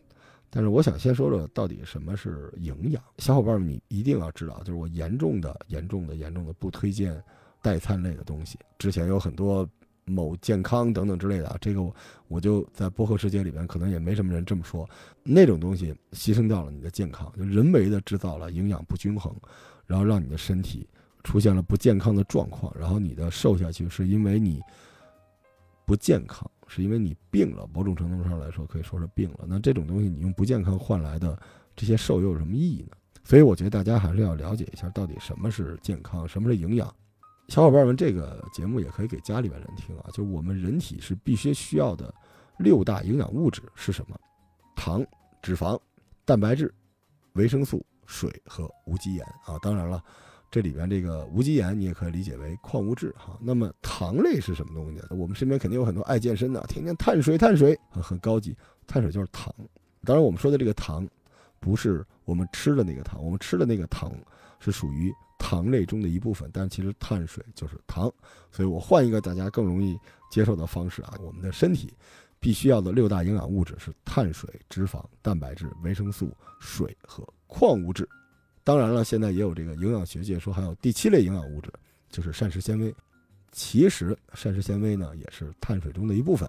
[0.51, 3.03] 但是我想先说说到底什么是营养。
[3.19, 7.23] 小伙伴们，你一定要知道，就是我严重的、严重的、严重的不推荐
[7.61, 8.59] 代餐类的东西。
[8.79, 9.69] 之前有很多
[10.05, 11.81] 某健康等等之类的，这个
[12.29, 14.89] 我就在播客世界里边可能也没什么人这么说。
[15.23, 19.35] 那种东西牺牲掉了你的健康，就人为的制造了营养不均衡，
[19.87, 20.89] 然后让你的身体
[21.23, 24.61] 出现了不健康的状况，然后你的瘦下去是因为你
[25.87, 26.51] 不健康。
[26.75, 29.45] 是因为你病了，某种程度上来说可以说是病了。
[29.47, 31.39] 那这种东西你用不健康换来的
[31.77, 32.97] 这些瘦又有什么意义呢？
[33.25, 36.91] 所以我觉得大家还是要了解一下到底什么是健康，什么是营养。
[37.49, 40.07] 小伙伴们，这个节目也可以给家里边人听啊。
[40.15, 42.15] 就我们人体是必须需要的
[42.57, 44.19] 六大营养物质是什么？
[44.75, 45.05] 糖、
[45.43, 45.79] 脂肪、
[46.25, 46.73] 蛋白质、
[47.35, 49.59] 维生素、水和无机盐啊。
[49.61, 50.03] 当然了。
[50.53, 53.39] 这里边这个无机盐，你也可以理解为矿物质哈。
[53.41, 55.01] 那么糖类是什么东西？
[55.09, 58.55] 我们身边肯定有很多爱健身的，天天碳水碳水很很高级，
[58.87, 59.51] 碳水就是糖。
[60.05, 61.09] 当然我们说的这个糖，
[61.59, 64.13] 不是我们吃的那个糖，我们吃的那个糖
[64.61, 68.13] 是属于糖类中的一部分，但其实碳水就是糖。
[68.51, 69.99] 所以我换一个大家更容易
[70.31, 71.95] 接受的方式啊，我们的身体
[72.39, 78.07] 必须要的六大营养物质是碳水、脂肪、蛋白质、维生素、水和矿物质。
[78.65, 81.73] 当然了，现在也有这个营养学界说还有第七类营养物质，
[82.11, 82.95] 就是膳食纤维。
[83.51, 86.49] 其实膳食纤维呢也是碳水中的一部分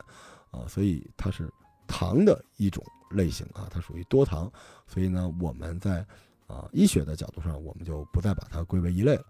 [0.52, 1.52] 啊，所以它是
[1.88, 4.50] 糖的一种类型啊，它属于多糖。
[4.88, 6.06] 所以呢，我们在
[6.48, 9.26] 啊医学的角度上，我们就不再把它归为一类了。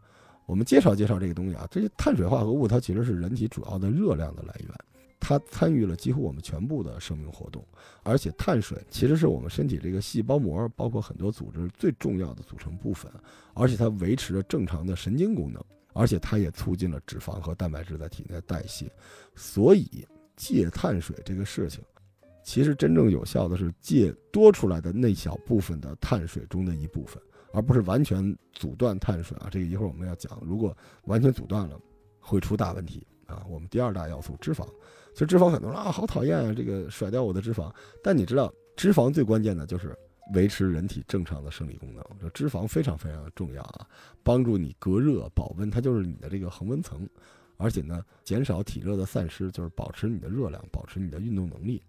[0.45, 4.69] 我们介绍介绍这个东西啊，这些碳水化合物它其实是人体主要的热量的来源。
[5.25, 7.65] 它参与了几乎我们全部的生命活动，
[8.03, 13.09] 而且碳水其实是我们身体这个细胞膜，包括很多组织最重要的组成部分，
[13.53, 18.91] 而且它维持着正常的神经功能，而且它也促进了脂肪和蛋白质在体内的代谢。
[19.33, 20.05] 所以
[20.35, 21.81] 戒碳水这个事情，
[22.43, 29.47] 其实真正有效的是戒多出来的那小部分的碳水中的一部分，而不是完全阻断碳水啊。
[29.49, 31.79] 这个一会儿我们要讲，如果完全阻断了，
[32.19, 33.45] 会出大问题啊。
[33.49, 34.67] 我们第二大要素脂肪。
[35.13, 36.51] 其实脂肪很多人啊，好讨厌啊！
[36.51, 37.71] 这个甩掉我的脂肪。
[38.03, 39.95] 但你知道，脂肪最关键的就是
[40.33, 42.03] 维持人体正常的生理功能。
[42.19, 43.87] 这脂肪非常非常的重要啊，
[44.23, 47.07] 帮助你隔热保温，它就是你的这个恒温层。
[47.57, 51.81] 而且呢，减少体热的散失，就是保持你的热量，保持你的运动能力。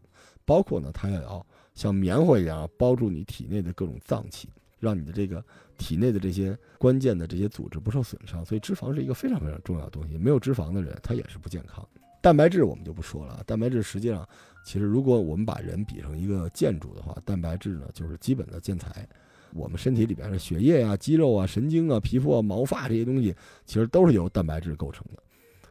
[0.45, 1.45] 包括呢，它也要
[1.75, 4.51] 像棉花一样包住你体内的各种脏器，
[4.85, 5.43] 让你的这个
[5.79, 8.45] 体内的这些关键的这些组织不受损伤。
[8.45, 10.19] 所以脂肪是一个非常非常重要的东西。
[10.19, 11.87] 没有脂肪的人，他也是不健康。
[12.21, 14.27] 蛋白质我们就不说了，蛋白质实际上，
[14.65, 19.09] 其实如果我们把人比成一个建筑的话，蛋白质呢就是基本的建材。
[19.53, 23.33] 我们身体里边的血液啊、肌肉啊、神经啊、皮肤啊、毛发这些东西，
[23.65, 25.23] 其实都是由蛋白质构成的。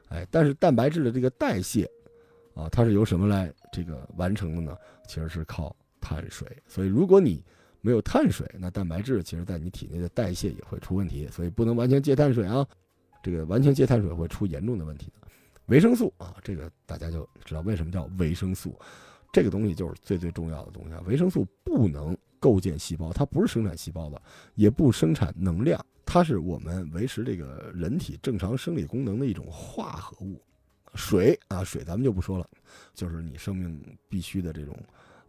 [0.07, 1.83] 哎，但是蛋白质的这个代谢，
[2.53, 4.77] 啊，它是由什么来这个完成的呢？
[5.07, 6.47] 其实是靠碳水。
[6.65, 7.43] 所以如果你
[7.83, 11.27] 没有碳水，那蛋白质其实在你体内的代谢也会出问题。
[11.27, 12.65] 所以不能完全戒碳水啊，
[13.21, 15.27] 这个完全戒碳水会出严重的问题的。
[15.65, 18.79] 维生素啊，这个大家就知道为什么叫维生素，
[19.33, 21.03] 这个东西就是最最重要的东西啊。
[21.05, 24.21] 维生素不能构建细胞，它不是生产细胞的，
[24.55, 30.41] 也不生产能量，它是我们维持这个人体正常生理功能的一种化合物。
[30.95, 32.47] 水啊，水咱们就不说了，
[32.93, 34.77] 就是你生命必须的这种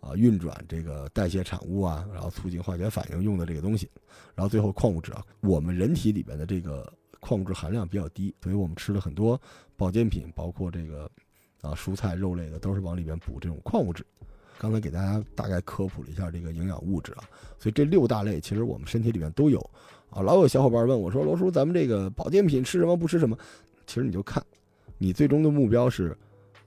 [0.04, 3.88] 啊运转这个代谢产物啊，然后促进化学反应用的这个东西。
[4.34, 6.92] 然后最后矿物质啊，我们人体里边的这个。
[7.26, 9.40] 矿物质含量比较低，所以我们吃了很多
[9.78, 11.10] 保健品，包括这个
[11.62, 14.04] 啊蔬菜、肉类的，都是往里边补这种矿物质。
[14.58, 17.24] 刚才给大家大概科普了一下这个营养物质啊，
[17.58, 19.58] 所以这六大类其实我们身体里面都有
[20.10, 20.20] 啊。
[20.20, 23.34] 老有小伙伴问我说：“罗叔，咱们这个保健品吃什么不吃什么？”
[23.88, 24.44] 其实你就看，
[24.98, 26.14] 你最终的目标是，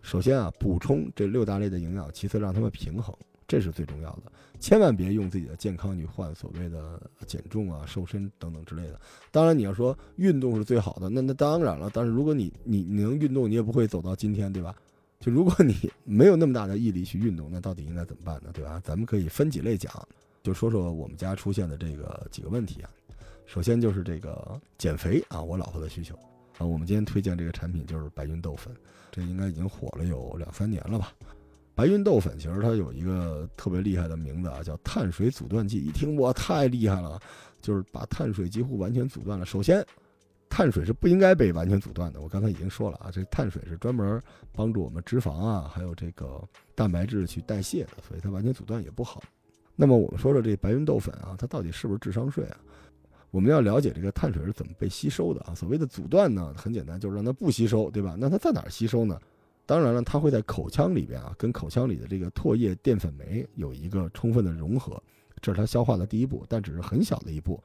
[0.01, 3.15] 首先啊补充这六大类的营养，其次让它们平衡。
[3.47, 4.23] 这是最重要的，
[4.60, 8.99] 千万别用自己的健康去换所谓的减重啊、瘦身等等之类的。
[9.31, 11.89] 当然，你要说运动是最好的，那那当然了。
[11.93, 14.75] 但是如果你你你能运动，你也不会走到今天，对吧？
[15.21, 18.49] 就如果你没有那么大的毅力去运动，那到底应该怎么办呢？
[18.53, 18.81] 对吧？
[18.83, 19.93] 咱们可以分几类讲，
[20.43, 22.89] 就说说我们家出现的这个几个问题啊。
[23.45, 26.19] 首先就是这个减肥啊，我老婆的需求
[26.58, 26.65] 啊。
[26.65, 28.74] 我们今天推荐这个产品就是白云豆粉，
[29.12, 31.13] 这应该已经火了有两三年了吧。
[31.76, 35.78] 白云豆粉其实它有一个特别厉害的名字啊，叫碳水阻断剂。
[35.78, 37.20] 一听哇，太厉害了，
[37.62, 39.46] 就是把碳水几乎完全阻断了。
[39.46, 39.86] 首先，
[40.50, 42.20] 碳水是不应该被完全阻断的。
[42.20, 44.20] 我刚才已经说了啊，这碳水是专门
[44.52, 46.41] 帮助我们脂肪啊，还有这个
[46.74, 49.22] 蛋白质去代谢的，所以它完全阻断也不好。
[49.76, 52.58] 那么我们说说这白云豆粉啊，它到底是不是智商税啊？
[53.38, 55.54] 我们要了解这个碳水是怎么被吸收的啊。
[55.54, 58.15] 所谓的阻断呢，很简单，就是让它不吸收，对吧？
[58.17, 59.19] 那它在哪儿吸收呢？
[59.63, 65.00] 当然了，它会在口腔里边啊，跟口腔里的这个唾液淀粉酶有一个充分的融合，
[65.39, 67.62] 这是它消化的第一步，但只是很小的一步。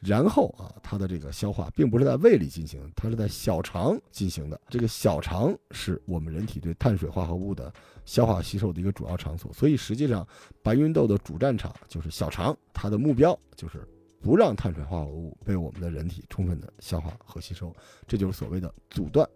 [0.00, 4.60] 然后啊，它的这个消化并不是在胃里进行，它是在小肠进行的。
[4.68, 7.72] 这个小肠是我们人体对碳水化合物的
[8.04, 10.26] 消化吸收的一个主要场所，所以实际上
[10.62, 13.88] 白云豆的主战场就是小肠，它的目标就是
[14.24, 17.70] 不让碳水化合物被我们的人体充分的消化和吸收，
[18.06, 19.28] 这就是所谓的阻断。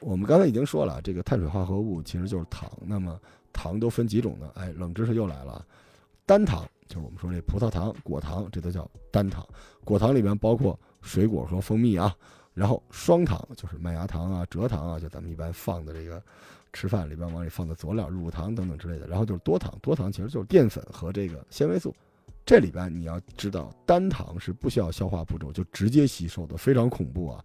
[0.00, 2.70] 我们刚才已经说了，这个碳水化合物其实就是糖。
[2.82, 3.18] 那么
[3.54, 4.52] 糖都分几种呢？
[4.54, 5.66] 哎，冷知识又来了，
[6.26, 9.48] 单糖就是我们说这葡萄糖、果糖，这都叫单糖。
[9.82, 12.14] 果糖里面包括水果和蜂蜜啊。
[12.52, 16.22] 然后双糖就是麦芽糖啊、蔗糖啊，就咱们一般放的这个
[16.74, 19.06] 吃饭里边往里放的佐料、乳糖等等之类的。
[19.06, 21.96] 然后就是多糖，多糖其实就是淀粉和这个纤维素。
[22.46, 27.44] 这里边你要知道，单糖是不需要消化步骤就直接吸收的，非常恐怖啊。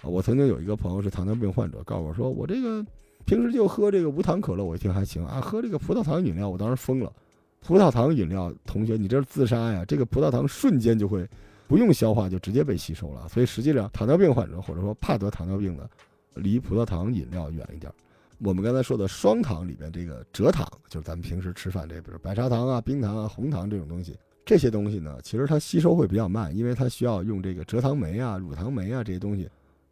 [0.00, 2.84] 啊，我曾经有一个朋友是糖尿病患者，告诉我说，我这个
[3.26, 7.12] 平时就喝这个无糖可乐，我一听还行啊，喝这个葡萄糖饮料，我当时疯了。
[7.60, 9.84] 葡萄糖饮料，同学，你这是自杀呀！
[9.84, 11.28] 这个葡萄糖瞬间就会
[11.66, 13.28] 不用消化就直接被吸收了。
[13.28, 15.90] 所以实际上，糖尿病患者或者说怕得糖尿病的，
[16.36, 17.92] 离葡萄糖饮料远一点。
[18.38, 24.16] 我们刚才说的双糖里边，这个蔗糖就是咱们平时吃饭这，比如白砂糖啊、冰糖啊、红糖这种东西，
[24.48, 29.46] 这些东西呢，其实它吸收会比较慢，因为它需要用这个蔗糖酶啊、乳糖酶啊这些东西，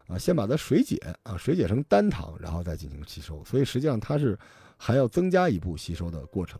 [0.09, 3.45] 啊，先把它水解啊，水解成单糖，然后再进行吸收。
[3.45, 4.35] 所以实际上它是
[4.79, 6.59] 还要增加一步吸收的过程。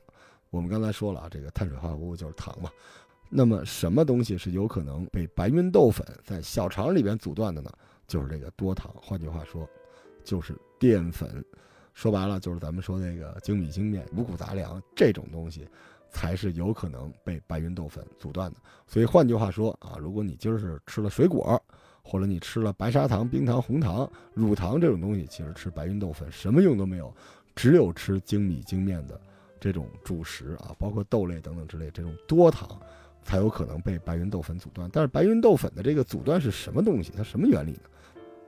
[0.50, 2.68] 我们刚才说了啊，这个碳水化合物就是糖嘛。
[3.30, 7.70] 那么什么东西是有可能被白芸豆粉在小肠里边阻断的呢？
[8.06, 9.66] 就是这个多糖，换句话说，
[10.22, 11.42] 就是淀粉。
[11.94, 15.66] 说白了就是咱们说那个精米精面、五谷杂粮这种东西，
[16.16, 18.57] 才是有可能被白芸豆粉阻断的。
[18.87, 21.62] 所以换句话说啊，如果你今儿是吃了水果，
[22.02, 27.12] 或者你吃了白砂糖、冰糖、红糖、乳糖这种东西，其实吃白芸豆粉什么用都没有，
[27.55, 29.20] 只有吃精米精面的
[29.61, 32.66] 这种主食啊，包括豆类等等之类这种多糖，
[33.22, 34.88] 才有可能被白芸豆粉阻断。
[34.90, 37.12] 但是白芸豆粉的这个阻断是什么东西？
[37.14, 37.81] 它什么原理呢？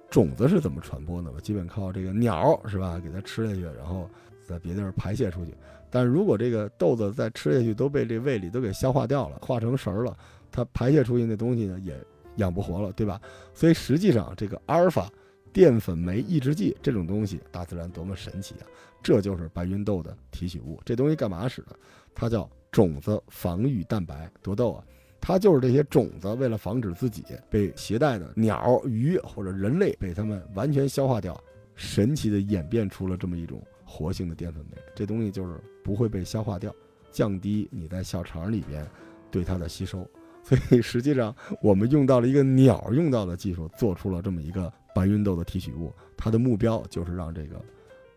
[0.09, 1.39] 种子是怎么传播的吧？
[1.39, 4.09] 基本靠这个鸟是吧，给它吃下去，然后
[4.47, 5.53] 在别地儿排泄出去。
[5.91, 10.17] 但如果这个豆子再吃下去都被这胃里都给消化掉了，化成食儿了，
[10.51, 11.97] 它排泄出去那东西呢也
[12.37, 13.21] 养不活了，对吧？
[13.55, 15.11] 所以实际上这个阿尔法
[15.53, 18.67] 淀粉酶抑制剂这种东西，大自然多么神奇啊！
[19.03, 20.81] 这就是白芸豆的提取物。
[20.85, 21.77] 这东西干嘛使的？
[22.15, 24.85] 它叫种子防御蛋白，多逗啊！
[25.21, 31.41] 它就是这些种子，为了防止自己被携带的鸟、鱼或者人类被它们完全消化掉，
[31.75, 34.77] 神奇的演变出了这么一种活性的淀粉酶。
[34.95, 36.71] 这东西就是不会被消化掉，
[37.11, 38.87] 降低你在小肠里边
[39.31, 40.07] 对它的吸收。
[40.45, 45.91] 所以实际上，我们用到了一个鸟用到的技术，做出了这么一个白芸豆的提取物。
[46.15, 47.59] 它的目标就是让这个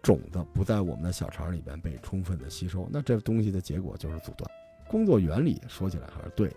[0.02, 2.90] 种子不在我们的小肠里边被充分的吸收。
[2.92, 4.52] 那这东西的结果就是阻断。
[4.90, 6.54] 工作原理说起来还是对。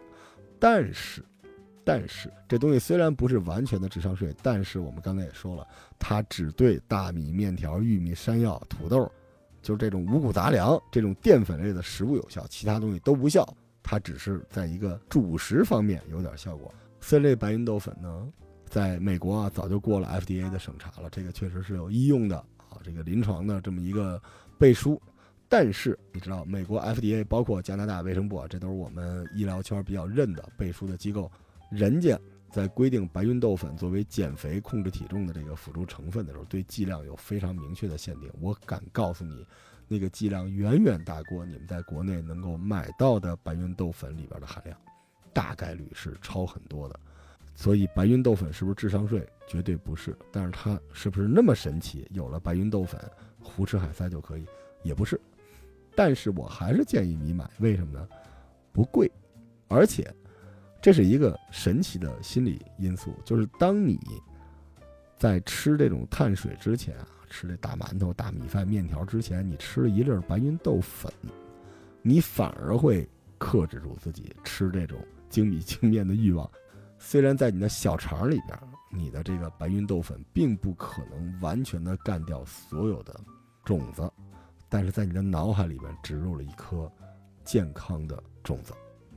[0.58, 1.24] 但是，
[1.84, 5.64] 但是这东西虽然不是完全的智商税，但是我们刚才也说了，
[5.96, 9.08] 它只对大米、面条、玉米、山药、土豆，
[9.64, 13.44] 就是这种五谷杂粮这种淀粉类的食物有效，其他东西都不效。
[13.82, 16.72] 它只是在一个主食方面有点效果。
[17.00, 18.28] C 类白芸豆粉呢，
[18.68, 22.36] 在美国啊早就过了 FDA 的审查了，这个确实是有医用的
[22.68, 24.20] 啊，这个临床的这么一个
[24.58, 25.00] 背书。
[25.48, 31.30] 但是你知道，美国 FDA 包括加拿大卫生部啊，这都是我们医疗圈比较认的背书的机构。
[31.70, 32.18] 人家
[32.54, 38.30] 在规定白芸豆粉作为减肥控制体重的这个辅助成分的时候，对剂量有非常明确的限定。
[38.40, 39.44] 我敢告诉你，
[39.88, 44.78] 那个剂量远远大过你们在国内能够买到的白芸豆粉里边的含量，
[45.32, 47.00] 大概率是超很多的。
[47.56, 49.28] 所以白芸豆粉是不是智商税？
[49.48, 50.16] 绝对不是。
[50.30, 52.06] 但是它是不是那么神奇？
[52.12, 53.00] 有了白芸豆粉，
[53.40, 54.46] 胡吃海塞就可以？
[54.84, 55.20] 也不是。
[55.96, 58.08] 但是我还是建议你买，为什么呢？
[58.70, 59.10] 不贵，
[59.66, 60.08] 而且
[60.84, 63.98] 这是一个神奇的心理因素，就是当你
[65.16, 71.10] 在吃这种碳水之前啊，吃这大馒头、大米饭、面条之前，你吃了一粒白芸豆粉，
[72.02, 74.98] 你反而会克制住自己吃这种
[75.30, 76.46] 精米精面的欲望。
[76.98, 78.58] 虽然在你的小肠里边，
[78.90, 83.18] 你的这个白芸豆粉并不可能完全的干掉所有的
[83.64, 84.12] 种子。
[84.68, 86.92] 但是在你的脑海里边植入了一颗
[87.42, 88.74] 健康的种子，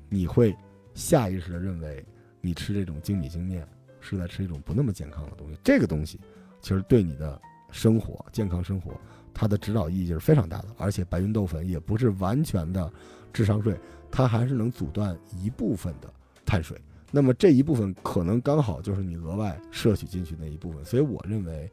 [0.07, 0.55] 你会
[0.97, 2.03] 下意识的认为
[2.41, 3.67] 你吃这种精米精面
[4.01, 5.57] 是在吃一种不那么健康的东西。
[5.63, 6.19] 这个东西
[6.59, 7.39] 其实对你的
[7.71, 8.99] 生活、健康生活，
[9.33, 10.69] 它的指导意义是非常大的。
[10.77, 12.91] 而且白芸豆粉也不是完全的
[13.31, 13.79] 智商税，
[14.09, 16.11] 它还是能阻断一部分的
[16.43, 16.81] 碳水。
[17.11, 20.83] 那么这一部分可能刚好就是你额外摄取进去那一部分。
[20.83, 21.71] 所以我认为。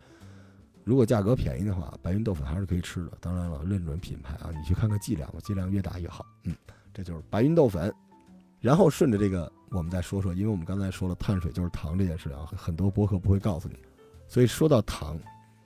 [0.86, 3.12] 如果价格便宜的话，白芸豆粉还是可以吃的。
[3.18, 6.26] 当然了，认准品牌啊，你去看看剂量吧，剂量越大越好。
[6.42, 6.54] 嗯，
[6.92, 7.90] 这就是白芸豆粉。
[8.64, 13.76] 然后顺着这个，我们再说说，因为我们刚才说了碳水就是糖这件事啊，很多博客不会告诉你。
[14.26, 15.20] 所以说到糖，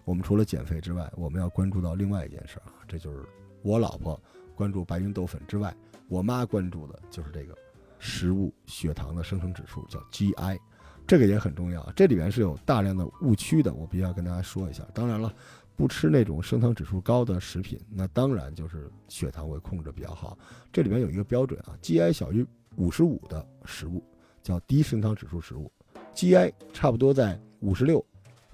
[0.05, 3.25] 我们除了减肥之外，我们要关注到另外一件事儿啊，这就是
[3.63, 4.21] 我老婆
[4.57, 5.73] 关注白芸豆粉之外，
[6.09, 7.57] 我妈关注的就是这个
[8.01, 10.59] 食物血糖的生成指数，叫 GI。
[11.07, 14.83] 这个也很重要，这里面是有大量的误区的，我必须要跟大家说一下。
[14.93, 15.33] 当然了，
[15.77, 20.37] 不吃那种升糖指数高的食品，那当然就是血糖会控制比较好。
[20.73, 22.45] 这里面有一个标准啊，GI 小于
[22.79, 24.03] 五十五的食物
[24.43, 25.71] 叫低升糖指数食物
[26.15, 28.05] ，GI 差不多在五十六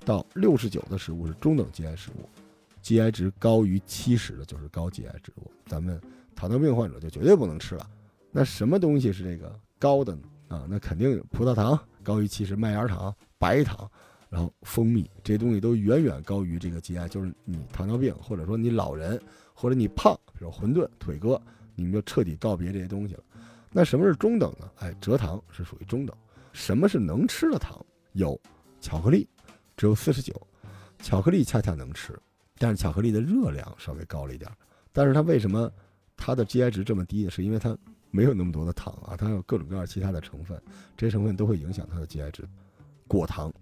[0.05, 2.29] 到六十九的食物是中等 GI 食物
[2.83, 5.51] ，GI 值高于七十的就是高 GI 食物。
[5.67, 6.01] 咱们
[6.35, 7.89] 糖尿病患者就绝对不能吃了。
[8.33, 10.23] 那什么东西是这个高的呢？
[10.49, 11.79] 啊，那肯定葡萄糖。
[12.03, 13.91] 高于七十，麦芽糖、白糖，
[14.29, 19.19] 然后蜂蜜这些东西都远远高于这个 GI，就是你糖尿病，或者说你老人，
[19.55, 21.41] 或者你胖，比如馄饨、腿哥，
[21.75, 23.23] 你们就彻底告别这些东西了。
[23.77, 24.71] 那什么是中等呢？
[24.77, 26.17] 哎，蔗糖是属于中等，
[26.53, 27.85] 什么是能吃的糖？
[28.13, 28.41] 有
[28.81, 29.29] 巧克力，
[29.77, 30.33] 只有四十九，
[31.01, 32.17] 巧克力恰恰能吃，
[32.57, 34.49] 但是巧克力的热量稍微高了一点。
[34.93, 35.69] 但是它为什么
[36.17, 37.31] 它的 GI 值这么低呢？
[37.31, 37.77] 是因为它
[38.13, 40.57] 没有那么多的糖啊，它有各种各样其他的成分，
[40.97, 42.49] 这些成分都会影响它的 GI 值。
[43.09, 43.53] 果糖，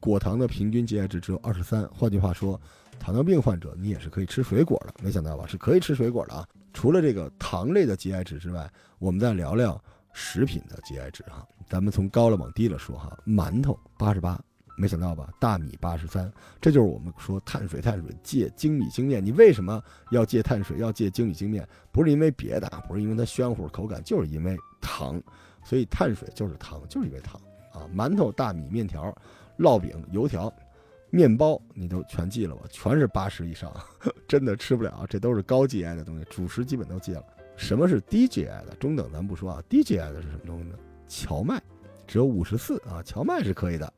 [0.00, 1.88] 果糖的平均 GI 值只有二十三。
[1.94, 2.60] 换句话说，
[2.98, 5.46] 糖尿病患者你也是可以吃水果的，没想到吧？
[5.46, 6.44] 是可以吃水果的啊。
[6.72, 11.46] 除了这个糖类的 GI 值之外，我们再聊聊食品的 GI 值哈。
[11.68, 14.38] 咱们从高了往低了说哈，馒头八十八，
[14.76, 15.30] 没想到吧？
[15.40, 19.24] 大米八十三，这就是我们说碳水碳水戒精米精面。
[19.24, 21.66] 你为什么要戒碳水，要戒精米精面？
[21.90, 25.20] 不是因为别的，不是因为它暄乎口感，就是因为糖。
[25.64, 27.40] 所以碳水就是糖，就是因为糖
[27.72, 27.88] 啊。
[27.94, 29.16] 馒头、大米、面条、
[29.58, 30.52] 烙饼、油条、
[31.14, 32.62] 面包，你都全记了吧？
[32.70, 33.70] 全是八十以上，
[34.26, 35.04] 真的吃不了。
[35.10, 37.24] 这都是高 GI 的东西，主食基本都戒了。
[37.54, 38.74] 什么是低 GI 的？
[38.80, 40.78] 中等咱不说啊，低 GI 的是什么东西呢？
[41.06, 41.62] 荞麦
[42.06, 43.92] 只有五十四啊，荞麦是可以的，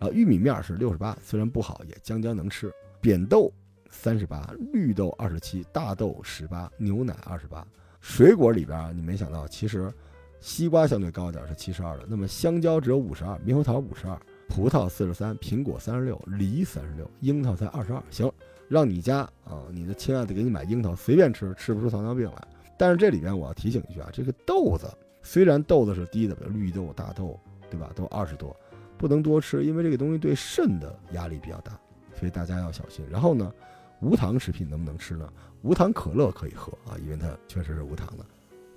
[0.00, 2.68] 然后玉米面是六十八，虽然不好，也将将能吃。
[3.00, 3.52] 扁豆
[3.88, 7.64] 三十八，绿豆二十七，大豆十八，牛奶二十八。
[8.00, 9.92] 水果里边你没想到，其实
[10.40, 12.04] 西瓜相对高一点，是七十二的。
[12.08, 18.02] 那么香蕉只有五十二，猕猴桃五十二，葡萄四十三，苹果三十六，梨三十六，樱桃才二十二。
[18.10, 18.30] 行，
[18.68, 22.48] 让你家啊，你的亲爱的给你买樱桃，随便吃，吃不出糖尿病来。
[22.78, 24.86] 但是这里边我要提醒一句啊，这个豆子。
[25.22, 27.38] 虽然豆子是低的，绿豆、大豆，
[27.68, 27.90] 对吧？
[27.96, 28.56] 都二十多，
[28.96, 31.76] 不能多吃，因为这个东西对肾的压力比较大，
[32.14, 33.04] 所以大家要小心。
[33.10, 33.52] 然后呢，
[34.00, 35.28] 无糖食品能不能吃呢？
[35.62, 38.24] 无糖可乐可以喝啊，因为它确实是无糖的，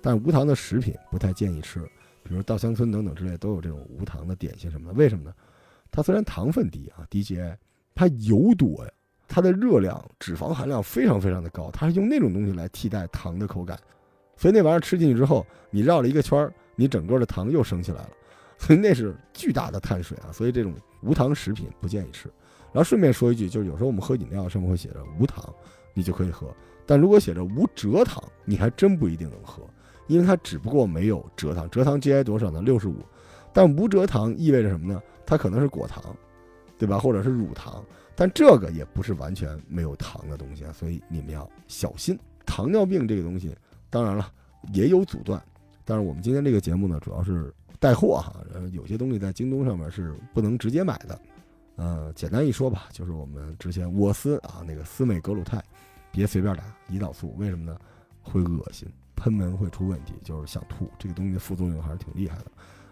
[0.02, 1.80] 但无糖的食品不太建议吃，
[2.24, 4.94] 比如稻香村等等之类都有这种无糖的点心什么的。
[4.94, 5.32] 为什么呢？
[5.90, 7.56] 它虽然糖分低啊，低 GI，
[7.94, 8.90] 它油多呀，
[9.28, 13.78] 它的热量、脂肪含量非常非常的高，它是用那种东西来替代糖的口感。
[14.36, 18.10] 所以那玩意儿吃进去之后，你绕了一个圈儿，你整个的糖又升起来了，
[18.56, 20.32] 所以那是巨大的碳水啊！
[20.32, 20.72] 所以这种
[21.02, 22.28] 无糖食品不建议吃。
[22.72, 25.52] 然后顺便说一句，就是有时候我们喝饮料上面会写着无糖，
[25.92, 26.46] 你就可以喝；
[26.86, 29.62] 但如果写着无蔗糖，你还真不一定能喝，
[30.06, 31.68] 因为它只不过没有蔗糖。
[31.68, 32.62] 蔗糖 GI 多少呢？
[32.62, 32.96] 六十五。
[33.52, 35.02] 但无蔗糖意味着什么呢？
[35.30, 36.02] 它可能是果糖，
[36.76, 36.98] 对吧？
[36.98, 37.84] 或者是乳糖，
[38.16, 40.72] 但这个也不是完全没有糖的东西啊！
[40.72, 43.56] 所以你们要小心糖尿病这个东西。
[43.90, 44.28] 当然了，
[44.72, 45.40] 也有阻断，
[45.84, 51.20] 但是我们今天这个节目呢，主要是带货哈，呃，有些东西在京东上面是不能直接买的，
[51.76, 55.62] 呃，简单一说吧，就是我们之前沃斯啊，那个司美格鲁肽，
[56.10, 57.78] 别随便打胰岛素，为什么呢？
[58.20, 62.46] 会恶心，喷门会出问题，就是想吐，这个东西的副作用还是挺厉害的。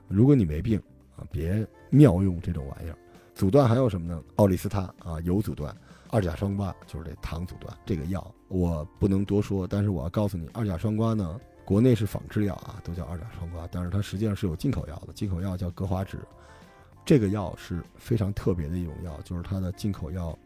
[0.06, 0.80] 如果你没病
[1.18, 2.96] 啊，别妙用这种玩意儿。
[3.34, 4.22] 阻断还有什么呢？
[4.36, 5.74] 奥利司他啊，有阻断。
[6.10, 16.16] 二甲双胍就是这糖阻断这个药，我不能多说，但是我要告诉你，二甲双胍呢，国内是仿制药啊，都叫二甲双胍，但是它实际上是有进口药的，进口药叫格华酯，
[17.04, 20.36] 这个药是非常特别的一种药，就是它的进口药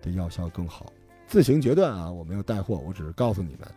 [0.00, 0.90] 的药效更好。
[1.26, 3.68] 自行决断啊，我没有带货，我只是告诉你们，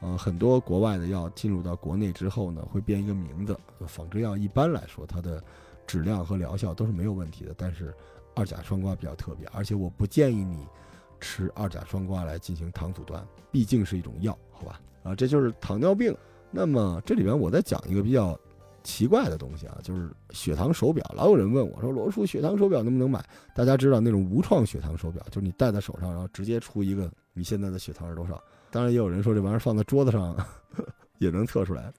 [0.00, 3.54] 呃，很多国外的药进入到国内之后呢，会变一个名字。
[3.86, 5.44] 仿制药一般来说，它的
[5.90, 7.92] 质量和疗效都是没有问题的，但是。
[8.36, 10.64] 二甲双胍比较特别，而且我不建议你
[11.18, 14.80] 吃二甲双胍来进行糖阻断，毕竟是一种药，好吧？
[15.02, 16.16] 啊，这就是糖尿病。
[16.50, 18.38] 那么这里边我再讲一个比较
[18.84, 21.04] 奇怪的东西啊，就是血糖手表。
[21.14, 23.22] 老有人问我说：“罗叔，血糖手表能不能买？”
[23.52, 28.40] 大家知道那种无创血糖手表，就是你戴在手上，然后直接出一个你现在的血糖是多少。
[28.70, 30.36] 当然也有人说这玩意儿放在桌子上
[31.18, 31.92] 也能测出来。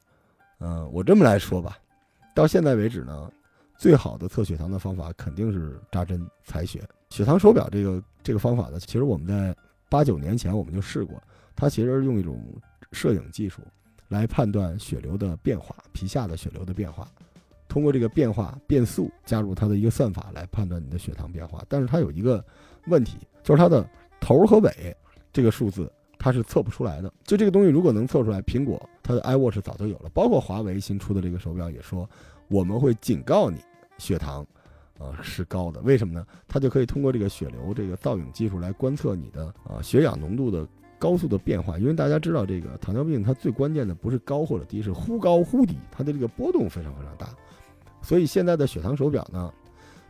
[0.60, 1.78] 嗯，我这么来说吧，
[2.34, 3.30] 到现在为止呢。
[3.82, 6.88] 最好的测血糖的方法肯定是扎针采血。
[7.10, 9.56] 血糖手表这个这个方法呢，其实我们在
[9.90, 11.20] 八九年前我们就试过。
[11.56, 12.40] 它其实用一种
[12.92, 13.64] 摄影技术
[14.08, 17.08] 来判断血流的变化，皮下的血流的变化，
[17.68, 21.66] 通过这个变化变速加入它的一个算法来判断你的血糖变化。
[21.68, 22.46] 但是它有一个
[22.86, 23.84] 问题，就是它的
[24.20, 24.96] 头和尾
[25.34, 27.12] 这个数字它是测不出来的。
[27.24, 32.08] 就这个东西如果能测出来，苹果它的 iWatch 早就有了，包括华为新出的这个手表也说
[32.48, 33.58] 我们会警告你。
[34.02, 34.46] 血糖，
[34.98, 36.26] 啊是高的，为什么呢？
[36.48, 41.78] 它就可以通过这个血流这个造影技术来观测你的啊血氧浓度的高速的变化。
[41.78, 47.30] 因为大家知道，这个糖尿病它最关键的不是高或者低，是忽高忽低，它的这个波动非常非常大。
[48.02, 49.54] 所以现在的血糖手表呢，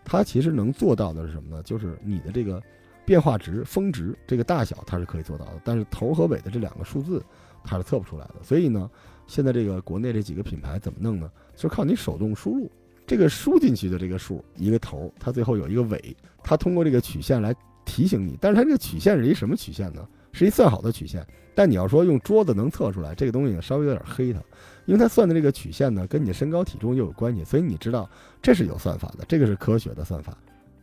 [0.05, 1.61] 它其实能做到的是什么呢？
[1.63, 2.63] 就是你的这个
[3.05, 7.21] 变化值峰值这个大小它是可以做到的，但是头和尾的这两个数字
[7.63, 8.35] 它是测不出来的。
[8.41, 8.89] 所以呢，
[9.27, 11.29] 现在这个国内这几个品牌怎么弄呢？
[11.55, 12.71] 就是靠你手动输入。
[13.11, 17.53] 这个输进去的这个数，一个头，它最后有一个尾，它通过这个曲线来
[17.83, 18.37] 提醒你。
[18.39, 20.07] 但是它这个曲线是一什么曲线呢？
[20.31, 21.27] 是一算好的曲线。
[21.53, 24.39] 但你要说用桌子能测出来，这个东西稍微有点黑它，
[24.85, 28.09] 因为它算的这个曲线呢跟你的身高体重又有关系，所以你知道
[28.41, 30.37] 这是有算法的，这个是科学的算法。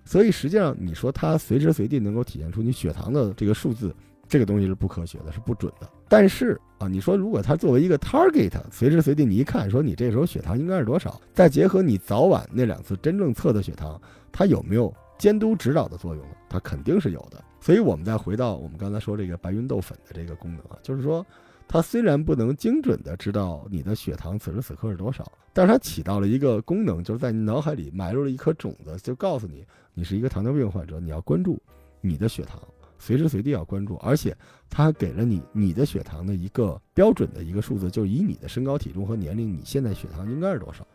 [0.04, 3.90] 所以实际上你说它随时随地能够体现出你血糖的这个数字，
[4.28, 5.88] 这个东西是不科学的，是不准的。
[6.08, 14.00] 但是啊，你说如果它作为一个 target，随时随地你一看说你这时候血糖应该是多少，再结合你早晚那两次真正测的血糖，
[14.32, 16.34] 它有没有监督指导的作用呢？
[16.48, 17.44] 它肯定是有的。
[17.60, 21.26] 所以，我们再回到我们刚才说这个白芸豆粉的这个功能啊，就是说，
[21.66, 31.60] 它虽然不能精准的知道你的血糖此时此刻是多少，但是它起到了一个功能，就是在你脑海里埋入了一颗种子，就告诉你，你是一个糖尿病患者，你要关注
[32.00, 32.62] 你的血糖，
[32.98, 34.36] 随时随地要关注，而且
[34.68, 40.86] 它还给了你你的血糖的一个标准的一个数字，就是以你的身高体重和年龄，你现在血糖应该是多少。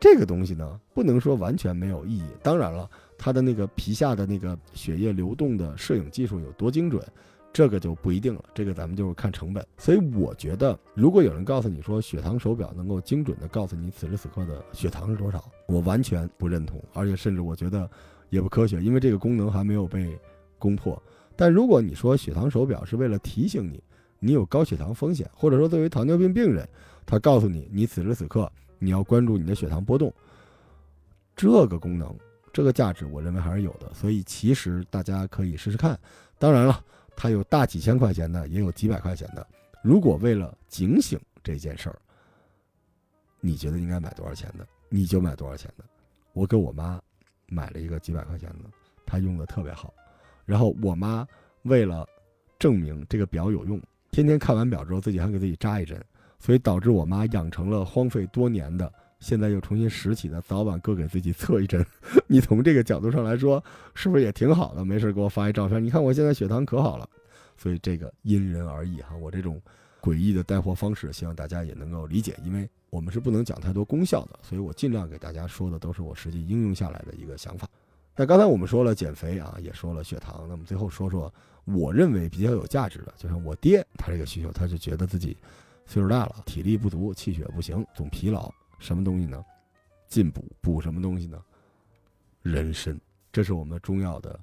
[0.00, 2.24] 这个东西呢，不能说完全没有意义。
[2.42, 7.00] 当然了，它的那个皮下的那个血液流动的摄影技术有多精准，
[7.52, 8.42] 这个就不一定了。
[8.52, 9.64] 这个咱们就是看成本。
[9.78, 17.88] 所以我觉得，如果有人告诉你说血糖手表能够精准的告诉你此时此刻的血糖是多少，我完全不认同，而且甚至我觉得
[18.28, 20.18] 也不科学，因为这个功能还没有被
[20.58, 21.00] 攻破。
[21.42, 23.82] 但如果你说血糖手表是为了提醒你，
[24.20, 26.68] 你有高血糖风险，或者说作为糖尿病病人，
[27.04, 28.48] 他告诉你你此时此刻。
[28.78, 30.14] 你要关注你的血糖波动，
[31.34, 32.16] 这个功能，
[32.52, 33.92] 这个价值，我认为还是有的。
[33.92, 35.98] 所以其实大家可以试试看。
[36.38, 36.80] 当然了，
[37.16, 39.44] 它有大几千块钱的，也有几百块钱的。
[39.82, 41.98] 如果为了警醒这件事儿，
[43.40, 45.84] 你觉得应该买多少钱的，你就买多少钱的。
[46.34, 47.02] 我给我妈
[47.48, 48.70] 买了一个几百块钱的，
[49.04, 49.92] 她用的特别好。
[50.44, 51.26] 然后我妈
[51.62, 52.06] 为了
[52.58, 53.80] 证明这个表有用，
[54.10, 56.02] 天天看完表之后，自己还给自己扎一针。
[56.38, 61.86] 所以导致我妈养成了荒废多年的，现在又重新拾起的，早晚各给自己测一针。
[62.26, 63.62] 你从这个角度上来说，
[63.94, 64.84] 是不是也挺好的？
[64.84, 67.08] 没事给我发一照片，你看我现在血糖可好了。
[67.56, 69.62] 所以这个因人而异哈，我这种
[70.00, 77.68] 诡异的带货方式，希望大家也能够理解，因为我们是不能讲太多功效的，所以我尽量给大家说的都是我实际应用下来的一个想法。
[78.14, 81.32] 那刚才我们说了减肥啊，也说了血糖，那么最后说说
[81.64, 85.36] 我认为比较有价值的，就像我爹他这个需求，他就觉得自己。
[85.84, 88.50] 岁数大了，体力不足，气血不行，总疲劳。
[88.78, 89.44] 什么东西呢？
[90.06, 91.42] 进补，补什么东西呢？
[92.42, 92.98] 人参，
[93.32, 94.38] 这是我们中药的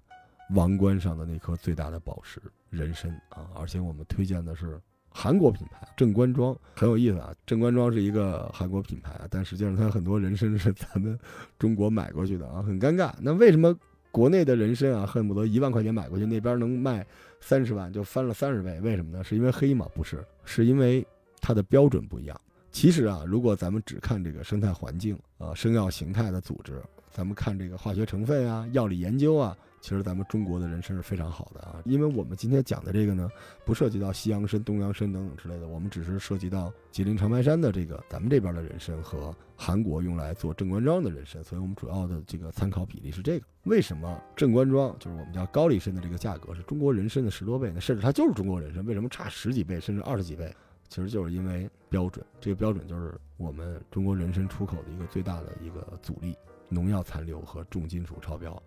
[0.51, 3.49] 王冠上的那颗最大的宝石——人参啊！
[3.55, 4.79] 而且我们推荐的是
[5.21, 7.35] 韩国品牌正官庄，很有意思啊。
[7.45, 11.19] 正官庄是一个韩国品牌啊，但实际上它很多人参是咱们
[11.57, 13.11] 中国买过去的啊，很尴尬。
[13.19, 13.77] 那为什么
[14.11, 17.05] 国内的人参啊，恨不得一万块钱买过去，那边能卖
[17.41, 18.79] 三十万，就翻了三十倍？
[18.79, 19.21] 为什么呢？
[19.21, 19.85] 是因为黑吗？
[19.93, 21.05] 不是，是因为。
[21.41, 22.39] 它的标准不一样。
[22.69, 31.81] 其实啊，如果咱们只看这个生态环境啊、生药形态的组织，咱们看这个化学成分啊、药理研究啊，其实咱们中国的人参是非常好的啊。
[31.85, 33.29] 因为我们今天讲的这个呢，
[33.65, 43.45] 不涉及到西洋参、东洋参等等之类的，我们只是涉及到吉林长白山的这个咱们这边的人参和韩国用来做正官庄的人参，所以我们主要的这个参考比例是这个。
[43.63, 47.79] 为什么正官庄就是我们叫高丽参的这个价格是中国人参的十多倍呢？
[47.81, 50.53] 甚至它就是中国人参，为什么差十几倍甚至二十几倍？
[50.87, 56.35] 其实就是因为标准，这个标准就是我们中国人参出口的一个最大的一个阻力，
[56.67, 58.59] 农药残留和重金属超标。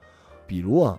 [0.46, 0.98] 比如啊，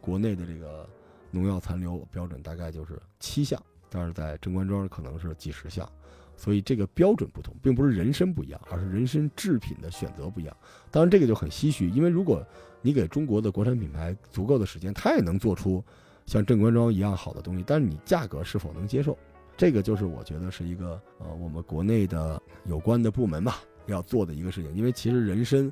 [0.00, 0.88] 国内的这个
[1.30, 5.88] 农药残留标准大概就是七项，但是在正官庄可能是几十项，
[6.36, 10.56] 所以这个标准不同，并不是人参不一样，而是人参制品的选择不一样。
[10.90, 12.44] 当然这个就很唏嘘，因为如果
[12.82, 15.82] 你给中国的国产品牌足够的时间，它也能做出
[16.26, 19.16] 像正官庄一样好的东西，但是你价格是否能接受？
[19.56, 25.70] 这个就是我觉得是一个呃，我们国内的有关的部门吧要做的一个事情，因为其实人参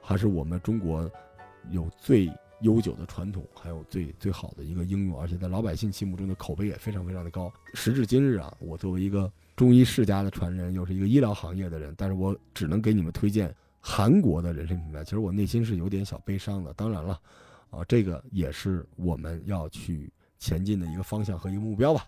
[0.00, 1.10] 还是我们中国
[1.70, 2.30] 有最
[2.64, 7.52] 悠久的传统，还有最最好的一个应用，而且在老百姓心目中的口碑也非常非常的高。
[7.74, 15.04] 时至今日啊，我作为一个中医世家的传人，又是一个医疗行业的人，但是我只能给你们推荐韩国的人参品牌。
[15.04, 16.72] 其实我内心是有点小悲伤的。
[16.72, 17.20] 当然了，
[17.70, 22.06] 啊，这个也是我们要去前进的一个方向和一个目标吧。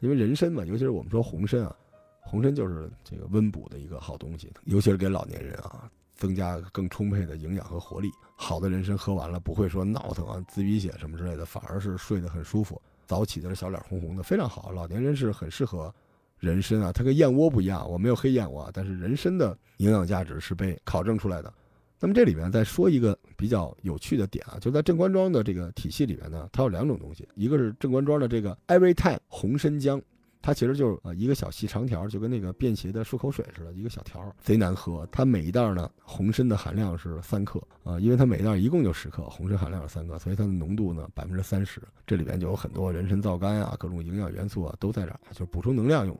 [0.00, 1.76] 因为人参嘛，尤其是我们说红参啊，
[2.22, 5.88] 红参就是这个温补的一个好东西，尤其是给老年人啊，
[6.22, 8.08] 增加更充沛的营养和活力。
[8.36, 12.80] 好的人参喝完了不会说闹腾啊、滋鼻血什么之类的，反而是睡得很舒服。
[13.04, 14.70] 早起的时候小脸红红的，非常好。
[14.70, 15.92] 老年人是很适合
[16.38, 21.52] 人参啊，它跟燕窝不一样，我没有黑燕窝，啊但是人参的营养价值是被考证出来的。
[21.98, 30.00] 那么这里边再说一个比较有趣的点啊，就在正官庄的这个体系里边呢，它有两种东西，一个是正官庄的这个 Everytime 红参姜，
[30.42, 35.06] 它其实就是呃一个小细长条，就跟那个便携的漱口水似的，一个小条，贼难喝。
[35.12, 41.80] 它每一袋呢，红参的含量是三克啊，因为它每一袋一共就十克，红参含量是三克，所以它的浓度呢百分之三十。
[42.04, 46.18] 这里边就有很多人参皂苷啊，各种营养元素啊都在这儿，就是补充能量用。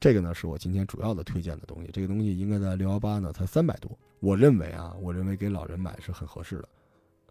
[0.00, 3.90] 这个呢是我今天主要的推荐的东西，这个东西应该在六幺八呢才三百多，
[4.20, 6.68] 我认为啊，我认为给老人买是很合适的。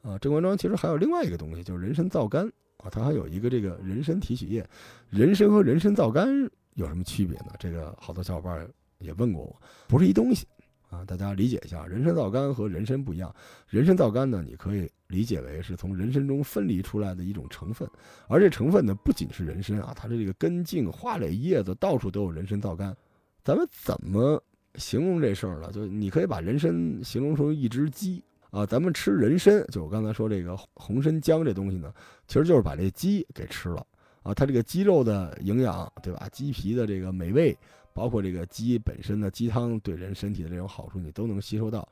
[0.03, 2.51] 啊，正官庄其实还有另外一个东西，就是人参皂苷，
[2.89, 4.65] 它还有一个这个人参提取液。
[5.09, 7.53] 人参和人参皂苷有什么区别呢？
[7.59, 8.67] 这个好多小伙伴
[8.99, 10.45] 也问过我，不是一东西
[10.89, 13.33] 啊，大家理解一下，人参皂苷和人参不一样。
[13.67, 17.89] 人参皂苷呢，你可以理解为是从人参中分离出来的一种成分，
[18.27, 22.95] 而这成分呢，不仅是人参啊，它的这个根茎、花蕾、叶子到处都有人参皂苷。
[23.43, 24.41] 咱们怎么
[24.75, 25.71] 形容这事儿呢？
[25.71, 26.71] 就你可以把人参
[27.03, 28.23] 形容成一只鸡。
[28.57, 31.93] 啊，咱们吃人参，就我刚才说这个红参姜这东西呢，
[32.27, 33.85] 其实就是把这鸡给吃了
[34.23, 34.33] 啊。
[34.33, 36.27] 它这个鸡肉的营养，对吧？
[36.31, 37.55] 鸡皮的这个美味，
[37.93, 41.87] 包括这个鸡本身的鸡汤对人身体的这种好处，你都能吸收到。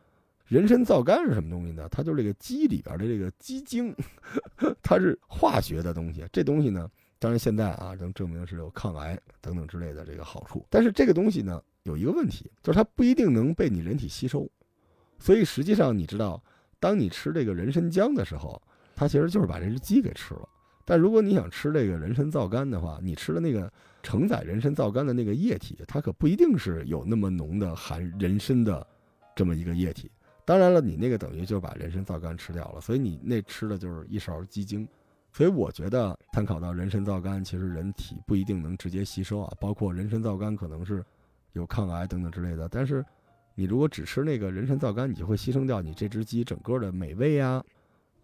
[0.48, 1.88] 人参皂苷是什么东西呢？
[1.92, 3.96] 它就是这个鸡里边的这个鸡精，
[4.82, 6.26] 它是化学的东西。
[6.32, 6.90] 这东西呢，
[7.20, 10.66] 当然现在啊，能证明是有抗癌等等之类的这个好处。
[10.72, 14.50] 但是这个东西呢，有一个问题，就是它不一定能被你人体吸收。
[15.20, 16.44] 所以实际上，你知道，
[16.86, 18.62] 当你吃这个人参姜的时候，
[18.96, 20.48] 它其实就是把这只鸡给吃了。
[20.86, 23.74] 但如果你想吃这个人参皂苷的话，你吃的那个
[24.04, 28.86] 承载人参皂苷的那个液体，它可不一定是有那么浓的含人参的
[29.36, 30.12] 这么一个液体。
[30.46, 34.88] 当然了，你那个等于就把人参皂苷吃掉了，所以你那吃的就是一勺鸡精。
[35.34, 41.04] 所以我觉得，参考到人参皂苷，其实人体不一定能直接吸收啊，包括人参皂苷可能是
[41.54, 43.04] 有抗癌等等之类的，但是。
[43.56, 47.64] 你如果只吃那个人参皂苷，你就会牺牲掉你这只鸡整个的美味呀，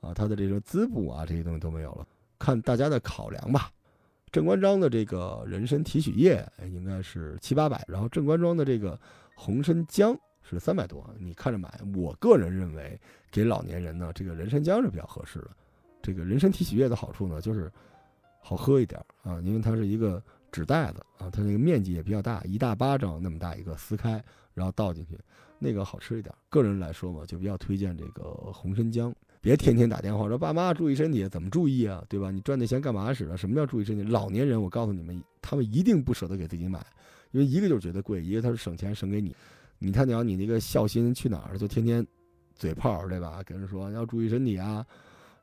[0.01, 2.05] 啊，它的这个滋补啊，这些东西都没有了。
[2.37, 3.71] 看大家的考量吧。
[4.31, 8.97] 正官庄的这个人参提取液应该是七八百，然后正官庄的这个
[9.35, 11.69] 红参姜是三百多，你看着买。
[11.95, 12.97] 我个人认为
[13.29, 15.49] 给老年人呢，这个人参姜是比较合适的。
[16.01, 17.69] 这个人参提取液的好处呢，就是
[18.39, 24.23] 好喝一点啊，因为它是一个纸袋子啊，它那个面积也比较大，一大巴掌那么大一个，撕开。
[24.53, 25.17] 然后倒进去，
[25.59, 26.35] 那个好吃一点。
[26.49, 29.15] 个人来说嘛，就比较推荐这个红参姜。
[29.39, 32.03] 别天天打电话说爸妈注意身体，怎么注意啊？
[32.09, 32.29] 对吧？
[32.31, 33.35] 你赚那钱干嘛使啊？
[33.37, 34.03] 什么叫注意身体？
[34.03, 36.85] 老年人，我告诉你们，他们一定不舍得给自己买，
[37.31, 39.33] 因为一个就是觉得贵，一个他是省钱省给你。
[39.79, 41.57] 你看，你要你那个孝心去哪儿了？
[41.57, 42.05] 就天天
[42.53, 43.41] 嘴炮，对吧？
[43.45, 44.85] 跟人说要注意身体啊，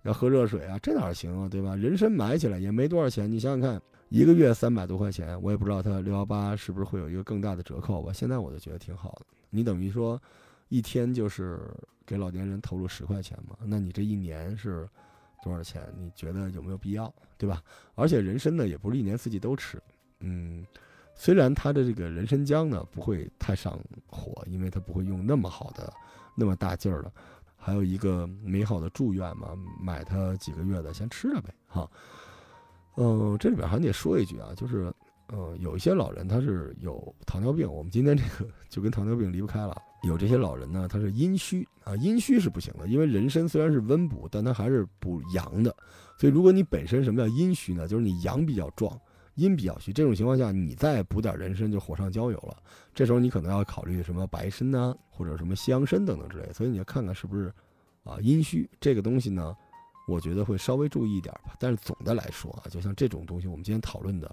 [0.02, 1.48] 要喝热水啊，这哪行啊？
[1.48, 1.74] 对吧？
[1.74, 3.80] 人参买起来也没多少钱，你想想看。
[4.08, 8.12] 一个月三百多块钱，我也不知道它六幺八是不是会有一个更大的折扣吧。
[8.12, 9.26] 现在我就觉得挺好的。
[9.50, 10.20] 你等于说，
[10.68, 11.60] 一天就是
[12.06, 13.56] 给老年人投入十块钱嘛？
[13.64, 14.88] 那你这一年是
[15.42, 15.82] 多少钱？
[15.96, 17.12] 你觉得有没有必要？
[17.36, 17.62] 对吧？
[17.94, 19.80] 而且人参呢，也不是一年四季都吃。
[20.20, 20.66] 嗯，
[21.14, 25.92] 虽然它的这个人参姜呢不会太上火，因为它不会用那么好的、
[26.34, 27.12] 那么大劲儿的。
[27.56, 31.90] 还有一个美好的祝愿嘛，买它几个月的先吃着呗，哈。
[33.00, 34.92] 嗯，这里边还得说一句啊，就是，
[35.28, 39.80] 呃，有一些老人他是有糖尿病，我们今天这个就跟糖尿病离不开了。
[40.02, 45.72] 有这些老人呢，他是阴虚啊，阴虚是不行的，因为人参虽然是温补，但它还是补阳的。
[46.18, 47.86] 所以如果你本身什么叫阴虚呢？
[47.86, 49.00] 就是你阳比较壮，
[49.36, 52.56] 阴比较虚，这种情况下你再补点人参就火上浇油了。
[52.92, 56.52] 这时候你可能要考虑什么白参呐，或者什么西洋参等等之类。
[56.52, 57.52] 所以你要看看是不是
[58.02, 59.56] 啊阴虚这个东西呢？
[60.08, 64.26] 我觉得会稍微注意一点吧，但是总的来说啊，就像这种东西，我们今天讨论的，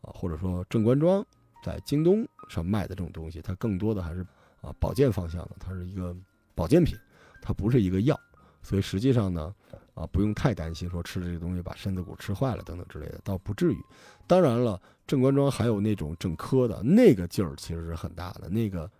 [0.00, 1.24] 啊，或者说正官庄
[1.64, 4.26] 在京东上卖的这种东西，它更多的还是
[4.60, 6.14] 啊保健方向的，它是一个
[6.56, 6.98] 保健品，
[7.40, 8.18] 它不是一个药，
[8.62, 9.54] 所以实际上呢，
[9.94, 13.78] 啊不用太担心说吃这个东西把身子骨吃坏了等等之类的，倒不至于。
[14.26, 18.90] 当然了，正官庄还有那种整科的那个劲儿其实是很大的，那个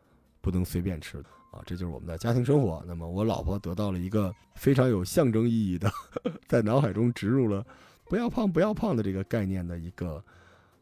[0.40, 1.24] 不能随便吃的。
[1.52, 2.82] 啊，这就是我们的家庭生活。
[2.86, 5.88] 那么我老婆得到了一个非常有象征意义的，
[6.48, 7.64] 在脑海中植入了
[8.08, 10.24] “不要胖，不要胖”的这个概念的一个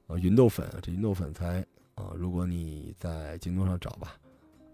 [0.07, 0.67] 呃芸豆粉。
[0.81, 1.61] 这芸豆粉才
[1.97, 4.17] 啊，如果你在京东上找吧，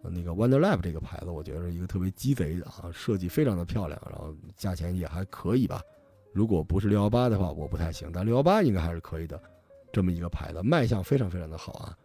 [0.02, 5.80] 那个 Wonder Lab 这个牌子，我觉得是一个特别鸡贼的啊，设计非常的漂亮，然后价钱也还可以吧。
[6.32, 9.40] 如果不是六幺八的话，我不太行，但六幺八应该还是可以的。
[9.92, 11.96] 这么一个牌子，卖相非常非常的好啊，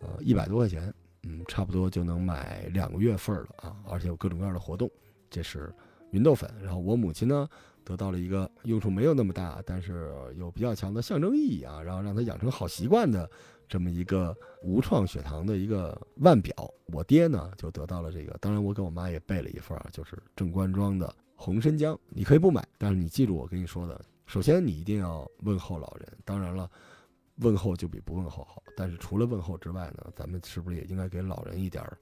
[0.00, 0.92] 呃，一百多块钱。
[1.24, 4.90] 嗯，差不多就能买两个月份了啊，而且有各种各样的活动。
[5.28, 5.72] 这是
[6.12, 7.48] 芸豆粉，然后我母亲呢
[7.84, 13.28] 得到了一个用处没有那么大，但是有比较强的象征意义啊，然后让她养成好习惯的
[13.68, 16.54] 这么一个无创血糖的一个腕表。
[16.86, 21.98] 我爹呢就得到了这个，当然我给我妈也备了一份啊，就是正官庄的红参姜。
[22.08, 26.08] 你可以不买，但是你记住我跟你说的，首先你一定要问候老人。
[26.24, 26.70] 当然了。
[27.38, 28.62] 问候就比不问候好。
[28.76, 31.96] 但是除了问候之外呢，咱们是不是也应该给老人一点儿，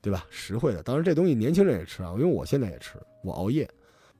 [0.00, 0.26] 对吧？
[0.30, 0.82] 实惠的。
[0.82, 3.68] 当然这东西年轻人也吃啊，因为我现在也吃，我熬夜。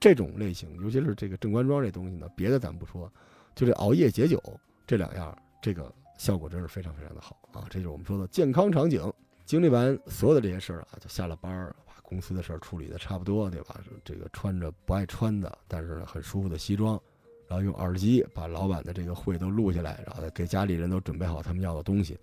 [0.00, 3.08] 这种类型，尤其是这个正官庄这东西呢，别的咱不说，
[3.54, 4.42] 就这熬夜解酒
[4.84, 7.66] 这两样，这个效果真是非常非常的好啊！
[7.70, 9.00] 这就是我们说的健康场景。
[9.44, 13.80] 经历完所有的这些事儿啊，就下了班儿，把公司的事儿处理的差不多，对吧？
[14.04, 17.00] 这个穿着不爱穿的，但是很舒服的西装，
[17.52, 22.18] 然后用耳机把老板的这个会都录下来，然后给家里人都准备好他们要的东西。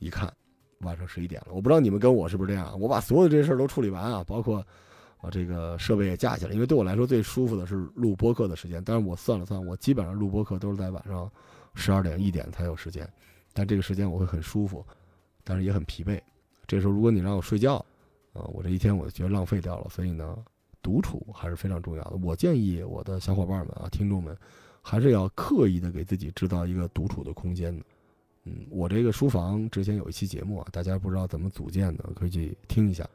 [0.00, 0.28] 一看，
[0.80, 1.52] 晚上十一点了。
[1.52, 4.66] 我不知道你们跟我是不是这样，我把所有的这些事儿都处理完啊，包括。
[5.20, 8.80] 啊，这个设备也架起来，因为对我来说最舒服的是录播客的时间。
[8.84, 11.28] 但是我算了算，我基本上录播客都是在晚上
[11.74, 13.08] 十二点一点才有时间，
[13.52, 14.86] 但这个时间我会很舒服，
[15.42, 16.20] 但是也很疲惫。
[16.68, 17.84] 这时候如果你让我睡觉，
[18.32, 19.88] 啊，我这一天我就觉得浪费掉了。
[19.90, 20.38] 所以呢，
[20.88, 22.16] 独处还是非常重要的。
[22.22, 24.34] 我建议我的小伙伴们啊，听众们，
[24.80, 27.84] 还是要刻意的给自己制造一个独处的空间的。
[28.44, 33.06] 嗯，我这个书房之前有一期节目啊，大家不知道怎么组建的，可以去听一下。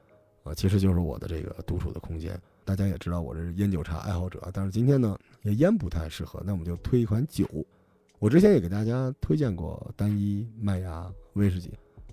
[0.44, 2.40] 啊，其实就是我的这个独处的空间。
[2.64, 7.48] 大家也知道我这是烟酒茶爱好者，但是今天呢，也烟不太适合，那我们就推一款酒。
[8.20, 11.72] 我之前也给大家推荐过单一麦芽威士忌，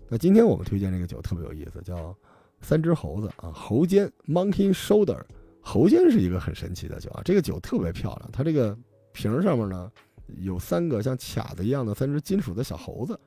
[0.09, 2.17] 那今天我们推荐这个酒特别有意思，叫
[2.63, 5.23] 三只猴子啊，猴肩 （Monkey Shoulder）。
[5.61, 8.77] 猴尖是一个很神奇的酒啊，这个酒特别漂亮，它这个
[9.13, 9.91] 瓶上面呢
[10.39, 13.19] 有三个像卡子一样的三只金属的小猴子。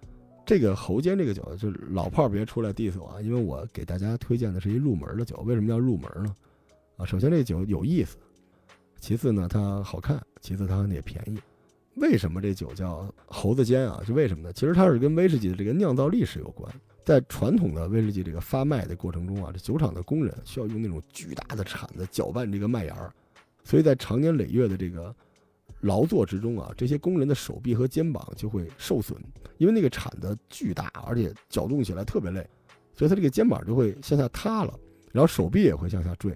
[0.46, 3.22] 这个猴尖这个酒，就是老炮儿别出来 diss 我啊！
[3.22, 5.38] 因为我给大家推荐的是一入门的酒。
[5.46, 6.36] 为什么叫入门呢？
[6.98, 8.18] 啊，首先这酒有意思，
[9.00, 11.40] 其次呢它好看，其次它也便宜。
[11.96, 14.02] 为什么这酒叫猴子尖啊？
[14.06, 14.52] 是为什么呢？
[14.52, 16.70] 其实它是跟威士忌的这个酿造历史有关。
[17.06, 23.14] 在传统的威士忌这个发麦的过程中啊，这酒厂的工人需要用那种巨大的铲子搅拌这个麦芽儿，
[23.64, 25.16] 所以在长年累月的这个。
[25.82, 29.22] 劳作之中啊，这些工人的手臂和肩膀就会受损，
[29.58, 32.40] 因为那个铲子巨大，而且搅动起来特别累，
[32.96, 34.74] 所以他这个肩膀就会向下塌了，
[35.12, 36.34] 然后手臂也会向下坠，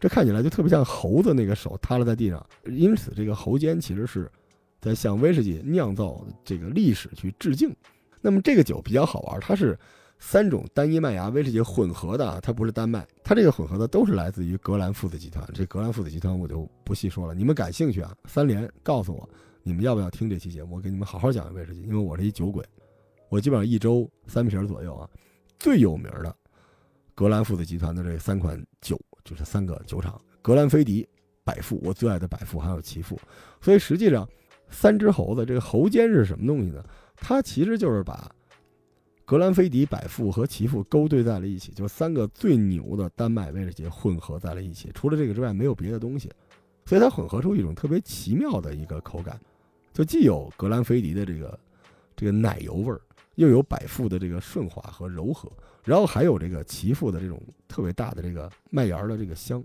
[0.00, 2.44] 这看起来就特别像猴子那个手塌了在地上。
[2.64, 4.28] 因此，这个猴肩其实是
[4.80, 7.72] 在向威士忌酿造这个历史去致敬。
[8.20, 9.78] 那么这个酒比较好玩，它是。
[10.18, 15.48] 三种单一麦芽威士忌混合的啊，它不是单麦，它这个混合的都是来自于格兰父子集团。
[15.54, 18.14] 这格兰父子集团我就不细说了，你们感兴趣啊？
[18.24, 19.28] 三连告诉我，
[19.62, 20.76] 你们要不要听这期节目？
[20.76, 22.64] 我给你们好好讲威士忌，因为我是一酒鬼，
[23.28, 25.08] 我基本上一周三瓶左右啊。
[25.58, 26.34] 最有名的
[27.14, 31.08] 格兰父子集团的这三款酒，就是三个酒厂：格兰菲迪、
[31.44, 33.18] 百富，我最爱的百富，还有奇富。
[33.60, 34.28] 所以实际上，
[34.68, 36.84] 三只猴子，这个猴尖是什么东西呢？
[37.14, 38.28] 它其实就是把。
[39.28, 44.90] 格兰菲迪、百富和奇富勾兑在了一起，就三个最牛的丹麦威士忌混合在了一起。
[44.94, 46.32] 除了这个之外，没有别的东西，
[46.86, 49.38] 所以它混合出一种特别奇妙的一个口感，
[49.92, 51.60] 就既有格兰菲迪的这个
[52.16, 52.98] 这个奶油味儿，
[53.34, 55.52] 又有百富的这个顺滑和柔和，
[55.84, 59.62] 然后还有这个奇富的这种特别大的这个麦芽的这个香。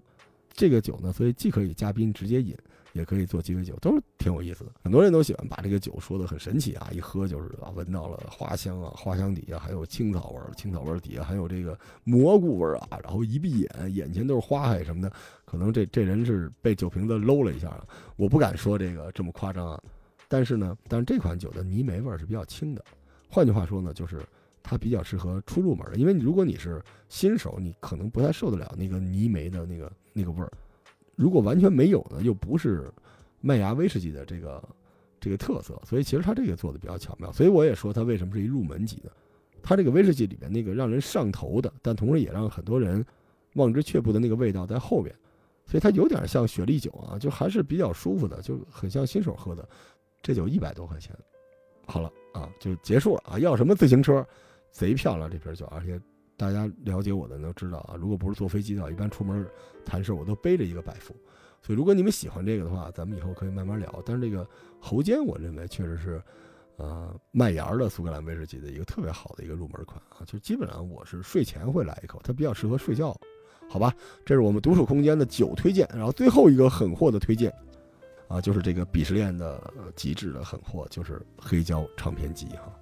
[0.52, 2.54] 这个酒呢，所以既可以嘉宾直接饮。
[2.94, 4.72] 也可以做鸡尾酒，都是挺有意思的。
[4.84, 13.00] 很多人都喜欢把这个酒说的很神奇啊，一喝就是啊，闻到了花香啊，花香底下还有青草味儿，青草味儿底下还有这个蘑菇味儿啊。
[13.04, 15.12] 然后一闭眼，眼前都是花海什么的，
[15.44, 17.88] 可能这这人是被酒瓶子搂了一下了。
[18.16, 19.82] 我不敢说这个这么夸张啊，
[20.28, 22.86] 但是呢，但是这款酒的泥煤味儿是比较轻的。
[23.28, 24.22] 换句话说呢，就是
[24.62, 26.80] 它比较适合初入门的，因为如果你是
[27.10, 30.52] 新手，你可能不太受得了那个泥煤的那个那个味儿。
[31.16, 32.92] 如果完全没有呢，又不是
[33.42, 34.64] 麦芽威士忌的这个
[35.20, 37.32] 这个特色，所以其实它这个做的比较巧妙。
[37.32, 39.12] 所以我也说它为什么是一入门级的，
[39.62, 43.06] 它这个威士忌里面那个让人上头的，但同时也让很多人
[43.54, 45.16] 望之却步的那个味道在后边，
[45.66, 49.68] 所以它有点像雪莉酒啊，就还是比较舒服的，就很像新手喝的。
[50.22, 51.16] 这酒一百多块钱，
[51.86, 53.40] 好了啊，就结束了啊。
[53.40, 54.26] 要什么自行车？
[54.72, 56.00] 贼漂亮这瓶酒，而且。
[56.36, 59.46] 大家了解我的都知道啊，如果不是坐飞机的话，一般出门
[59.86, 61.16] 谈事我都背着一个百富。
[61.62, 64.02] 所以如果你们喜欢这个的话，咱们以后可以慢慢聊。
[64.06, 64.46] 但是这个
[64.80, 66.22] 喉间，我认为确实是，
[66.76, 70.26] 呃，麦芽的苏格兰威士忌的一个特别好的一个入门款啊。
[70.26, 73.16] 就基本上我是睡前会来一口，它比较适合睡觉，
[73.70, 73.96] 好吧？
[74.26, 75.88] 这是我们独处空间的酒推荐。
[75.94, 77.54] 然后最后一个狠货的推荐，
[78.28, 82.74] 啊，就是这个鄙视链的极致的狠货，就是黑胶唱片机哈。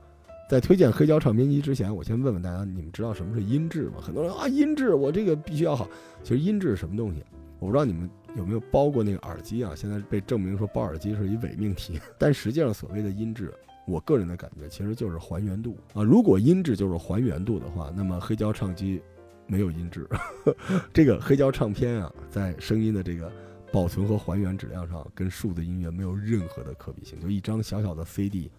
[0.52, 4.02] 在推荐黑胶唱片机之前，我先问问大家，你们知道什么是音质吗？
[4.02, 5.88] 很多人啊，音质我这个必须要好。
[6.24, 7.24] 其实音质是什么东西？
[7.60, 9.72] 我不知道你们有没有包过那个耳机啊？
[9.74, 11.98] 现在被证明说包耳机是一伪命题。
[12.20, 13.54] 但实际上，所谓的音质，
[13.88, 16.04] 我个人的感觉其实就是还原度啊。
[16.04, 19.02] 如果音质就是还原度的话，那么黑胶唱机
[19.48, 20.06] 没有音质。
[20.92, 23.32] 这个黑胶唱片啊，在声音的这个
[23.72, 27.18] 保存和还原质量上，跟数字音乐没有任何的可比性。
[27.22, 28.52] 就一张小小的 CD。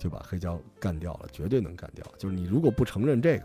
[0.00, 2.04] 就把黑胶干掉了，绝对能干掉。
[2.18, 3.44] 就是你如果不承认这个，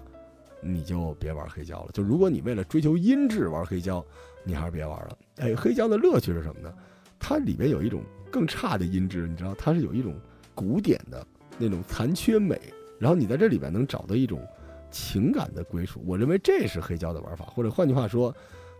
[0.61, 1.91] 你就别玩黑胶了。
[1.93, 4.03] 就如果你为了追求音质玩黑胶，
[4.43, 5.17] 你还是别玩了。
[5.35, 6.73] 哎，黑胶的乐趣是什么呢？
[7.19, 8.01] 它里面有一种
[8.31, 10.15] 更差的音质，你知道，它是有一种
[10.55, 11.27] 古典的
[11.57, 12.59] 那种残缺美，
[12.97, 14.41] 然后你在这里边能找到一种
[14.89, 16.01] 情感的归属。
[16.05, 18.33] 我认为这是黑胶的玩法，或者换句话说。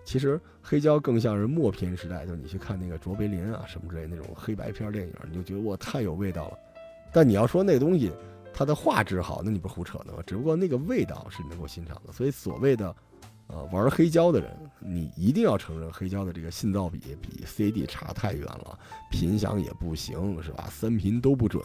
[0.07, 6.59] 其实黑胶更像是默片时代，就是你去看那个卓别林啊什么之类那种黑白片电影，你就觉得哇太有味道了。
[7.15, 8.11] 但你要说那个东西
[8.53, 10.21] 它的画质好，那你不是胡扯呢吗？
[10.27, 12.11] 只不过那个味道是能够欣赏的。
[12.11, 12.93] 所以所谓的
[13.47, 18.77] 呃玩黑胶的人，你一定要承认黑胶的这个信噪比比 CD 差太远了，
[19.09, 20.67] 频响也不行，是吧？
[20.69, 21.63] 三频都不准。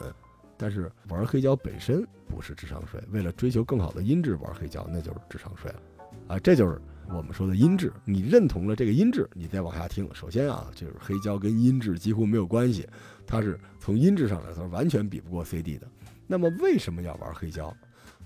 [0.55, 5.81] 但是玩黑胶本身不是智商税，为了追求更好的音质玩黑胶那就是智商税了
[6.29, 6.39] 啊！
[6.39, 6.81] 这就是。
[7.09, 10.07] 我们说的音质，你认同了这个音质，你再往下听。
[10.13, 12.87] 首先啊，就是黑胶跟音质几乎没有关系，
[13.27, 15.87] 它是从音质上来说完全比不过 CD 的。
[16.27, 17.75] 那么为什么要玩黑胶？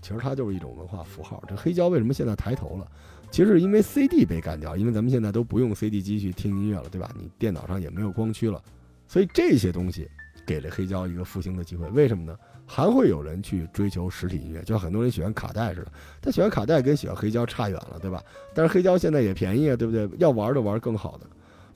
[0.01, 1.43] 其实它就是一种文化符号。
[1.47, 2.87] 这黑胶为什么现在抬头了？
[3.31, 7.11] 其实是因为 CD 被干掉，因为咱们现在都不用 CD 机去听音乐了，对吧？
[7.19, 8.61] 你电脑上也没有光驱了，
[9.07, 10.07] 所以这些东西
[10.45, 11.89] 给了黑胶一个复兴的机会。
[11.89, 12.37] 为什么呢？
[12.65, 15.91] 还会有人去追求实体音乐，就像很多人喜欢卡带似的。
[16.21, 18.23] 他喜欢卡带跟喜欢黑胶差远了，对吧？
[18.53, 20.09] 但是黑胶现在也便宜啊，对不对？
[20.17, 21.27] 要玩的玩更好的，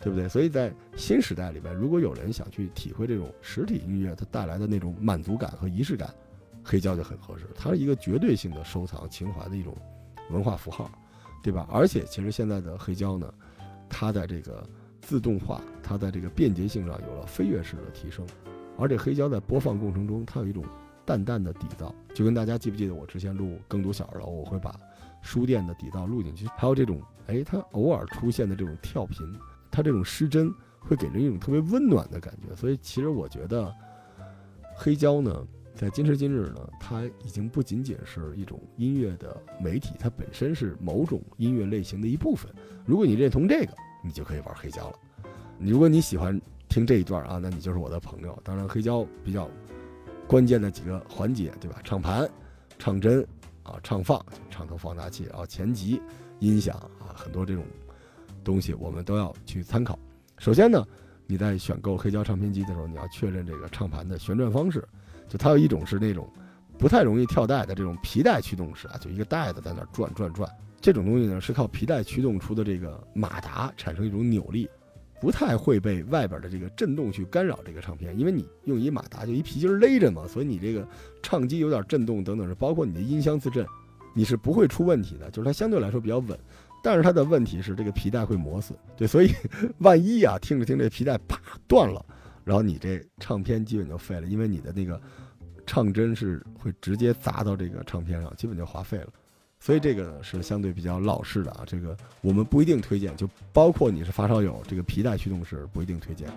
[0.01, 0.27] 对不对？
[0.27, 6.13] 所以在新时代里边，如果有人想去体会这种实体音乐它带来的那种满足感和仪式感，
[6.63, 7.45] 黑胶就很合适。
[7.55, 9.77] 它是一个绝对性的收藏情怀的一种
[10.31, 10.89] 文化符号，
[11.43, 11.67] 对吧？
[11.71, 13.31] 而且其实现在的黑胶呢，
[13.87, 14.67] 它在这个
[15.01, 18.25] 自动化，它在这个便捷性上有了飞跃式的提升。
[18.79, 20.63] 而这黑胶在播放过程中，它有一种
[21.05, 24.73] 淡淡的底噪，就跟大家记不记得我之前录《更读小儿楼》，我会把
[25.21, 29.27] 书店的底噪录进去，还有这种，哎，它偶尔出现的这种跳频，
[29.69, 32.55] 它这种失真，会给人一种特别温暖的感觉。
[32.55, 33.73] 所以，其实我觉得
[34.75, 42.49] 黑胶呢，在今时今日呢，它已经不仅仅是一种音乐的媒体，它本身是某种音乐类型的一部分。
[42.85, 43.73] 如果你认同这个，
[44.03, 44.95] 你就可以玩黑胶了。
[45.59, 46.39] 如果你喜欢。
[46.69, 48.39] 听这一段啊，那你就是我的朋友。
[48.43, 49.49] 当然，黑胶比较
[50.27, 51.81] 关键的几个环节，对吧？
[51.83, 52.29] 唱盘、
[52.77, 53.25] 唱针
[53.63, 55.99] 啊、唱放、唱头放大器啊、前级、
[56.39, 57.65] 音响啊，很多这种
[58.43, 59.97] 东西我们都要去参考。
[60.37, 60.85] 首先呢，
[61.25, 64.87] 你在选购黑胶唱片机的时候，你要确认这个唱盘的旋转方式。
[65.27, 66.27] 就它有一种是那种
[66.77, 70.49] 不太容易跳带的这种皮带驱动式啊，就一个带子在那转转转。
[70.81, 74.69] 这种东西呢，是靠皮带驱动出的这个马达产生一种扭力。
[75.19, 80.87] 不太会被外边的这个震动去干扰这个唱片，因为你用一马达就一皮筋勒着嘛，所以你这个
[81.21, 83.65] 唱机有点震动等等，是包括你的音箱自震，
[84.13, 86.39] 你是不会出问题的，就是它相对来说比较稳。
[86.81, 89.29] 但是它的问题是这个皮带会磨损，对，所以
[89.79, 92.05] 万一啊听着听着皮带啪断了，
[92.45, 95.01] 然后你这唱片基本就废了，因为你的那个
[95.65, 99.07] 唱针是会直接砸到这个唱片上，基本就划废了。
[99.61, 106.29] 所以这个呢是相对比较老式的啊，这个我们不一定推荐，就包括你是发烧友，这个皮带驱动式不一定推荐。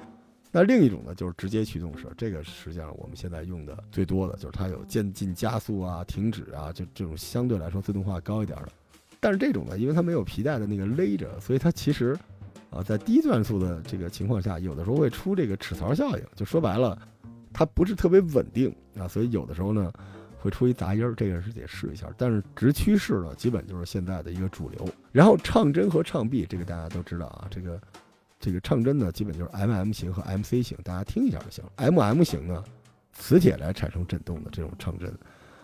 [0.51, 8.69] 那另一种呢，就是直接驱动式，这个实际上我们现在用的最多的就是它有渐进加速啊、停止啊，就这种相对来说自动化高一点的。
[9.21, 12.19] 但是这种呢，因为它没有皮带的那个勒着，所以它其实
[12.71, 17.01] 啊，在低转速的这个情况下，有的时候会出这个齿槽效应，就说白了，
[17.53, 19.93] 它不是特别稳定啊，所以有的时候呢。
[20.43, 22.09] 会出一杂音儿，这个是得试一下。
[22.19, 24.89] 但是直驱式呢，基本就是现在的一个主流。
[25.13, 27.47] 然后唱针和唱臂，这个大家都知道啊。
[27.49, 27.81] 这个
[28.41, 31.71] 这个唱针呢，基本就是 M M 型和 M C 型，大家听一下就行了。
[31.77, 32.65] M M 型呢，
[33.13, 35.17] 磁铁来产生震动的这种唱针，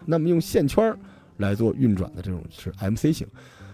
[0.07, 0.97] 那么用线圈
[1.39, 3.27] 来做运转的这种是 M C 型。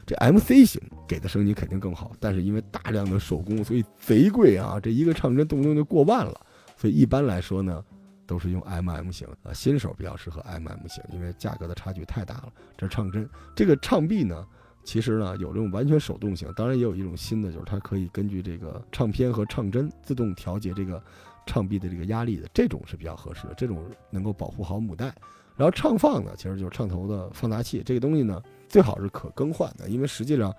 [0.07, 4.81] 这 M C 型给的声音肯定更好，但是因为大量的手工，所以贼贵啊。
[4.81, 6.41] 这一个唱针动不动就过万了，
[6.79, 7.85] 所以一般来说呢。
[8.27, 12.53] 都是用 M M 型，呃，新手比较适合 M M 型，因为价格的差距太大了。
[12.77, 14.47] 这是唱针，这个唱臂呢，
[14.83, 21.03] 其实呢有这种完全手动型，当然也有一种新的，就是它可以根据这个唱片和唱针自动调节这个
[21.47, 25.15] 唱臂的这个压力的，这种是比较合适的，这种能够保护好母带。
[25.57, 30.55] 然后唱放呢，其实就是唱头的放大器，这个东西呢最好是可更换的，因为实际上。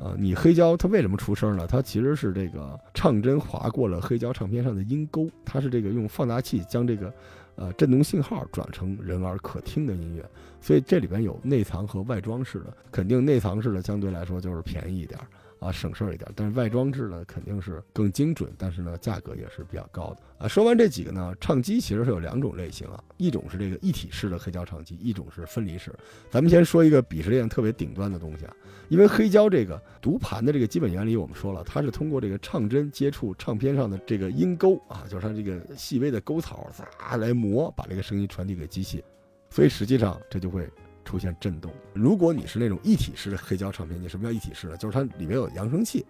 [0.00, 1.66] 呃，你黑胶它为什么出声呢？
[1.66, 7.12] 它其实是这个唱针划过了黑胶唱片上的音沟，它是这个用放大器将这个，
[7.56, 10.24] 呃，振动信号转成人耳可听的音乐，
[10.60, 15.18] 所以这里边有内藏和外装式的，肯定内藏式的相对来说就是便宜一点。
[15.60, 20.48] 啊，省事儿一点，但是外装置呢肯定是更精准，但是呢价格也是比较高的啊。
[20.48, 25.92] 说完这几个呢，唱机其实是有两种类型啊，一种是这个一体式的黑胶唱机，一种是分离式。
[26.30, 28.54] 咱们先说一个鄙视链特别顶端的东西啊，
[28.88, 39.02] 因为黑胶这个读盘的这个基本原理我们说了，它是通过这个唱针接触唱片上的这个音沟啊，就是它这个细微的沟槽，咵来磨，把这个声音传递给机器。
[39.50, 40.68] 所以实际上这就会
[41.08, 41.72] 出现震动。
[41.94, 44.76] 如果你是那种一体式的黑胶唱片机，什么叫一体式呢？
[44.76, 46.04] 就是它里面有扬声器，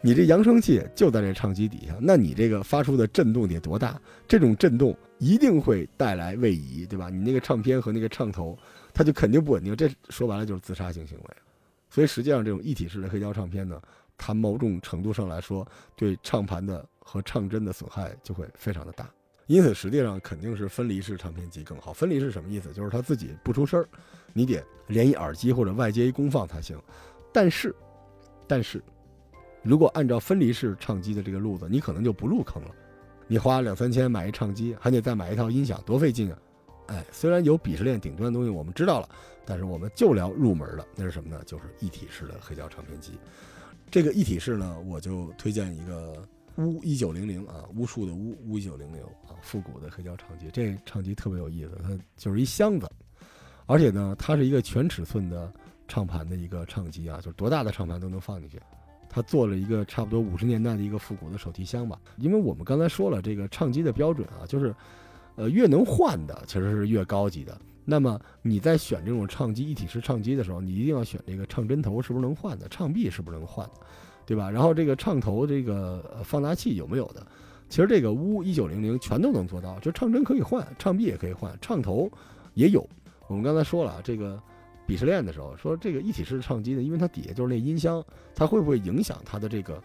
[0.00, 4.00] 你这扬声器就在这唱机底下，那你这个发出的震动得多大？
[4.28, 7.10] 这种震动一定会带来位移，对吧？
[7.10, 8.56] 你那个唱片和那个唱头，
[8.92, 9.74] 它就肯定不稳定。
[9.74, 11.24] 这说白了就是自杀性行为。
[11.90, 13.82] 所以实际上这种一体式的黑胶唱片呢，
[14.16, 19.10] 它某种程度上来说，对唱盘的和唱针的损害就会非常的大。
[19.46, 21.92] 因此，实际上肯定是分离式唱片机更好。
[21.92, 22.72] 分离是什么意思？
[22.72, 23.86] 就是它自己不出声儿，
[24.34, 26.78] 你得连一耳机或者外接一功放才行。
[27.32, 27.74] 但是，
[28.46, 28.82] 但是，
[29.62, 32.70] 如果按照分离式唱机的这个路子，你可能就不入坑了。
[33.26, 36.38] 你花两三千买一唱机，还得再买一套音响，多费劲啊！
[36.88, 39.08] 哎，虽然有鄙视链顶端的东西我们知道了，
[39.46, 41.42] 但是我们就聊入门的，那是什么呢？
[41.46, 43.12] 就是一体式的黑胶唱片机。
[43.90, 46.14] 这个一体式呢，我就推荐一个。
[46.56, 52.88] 钨一九零零啊，巫术的巫，钨一九零零啊，复古的黑胶唱机，这唱机特别有意思，它就是一箱子，
[53.66, 55.52] 而且呢，它是一个全尺寸的
[55.88, 58.60] 唱盘的一个唱机啊，就是多大的唱盘都能放进去。
[59.08, 64.74] 它做了一个差不多五十年代的一个复古的手提箱吧，因为我们刚才说了，这个唱机的标准啊，就是，
[65.36, 67.56] 呃，越能换的其实是越高级的。
[67.84, 73.74] 那么你在选这种唱机一体式唱机的时候，你一定要选这个唱针头是不是能换的，唱臂是不是能换的。
[74.26, 74.50] 对吧？
[74.50, 77.26] 然后这个唱头这个放大器有没有的？
[77.68, 82.10] 其实这个钨一九零零全都能做到，就唱针可以换，唱臂也可以换，唱头
[82.54, 82.88] 也有。
[83.26, 84.40] 我们刚才说了，这个
[84.86, 88.04] 鄙视链的时候说这个一体式唱机呢，因为它底下就是那音箱，
[88.34, 89.82] 它会不会影响它的这个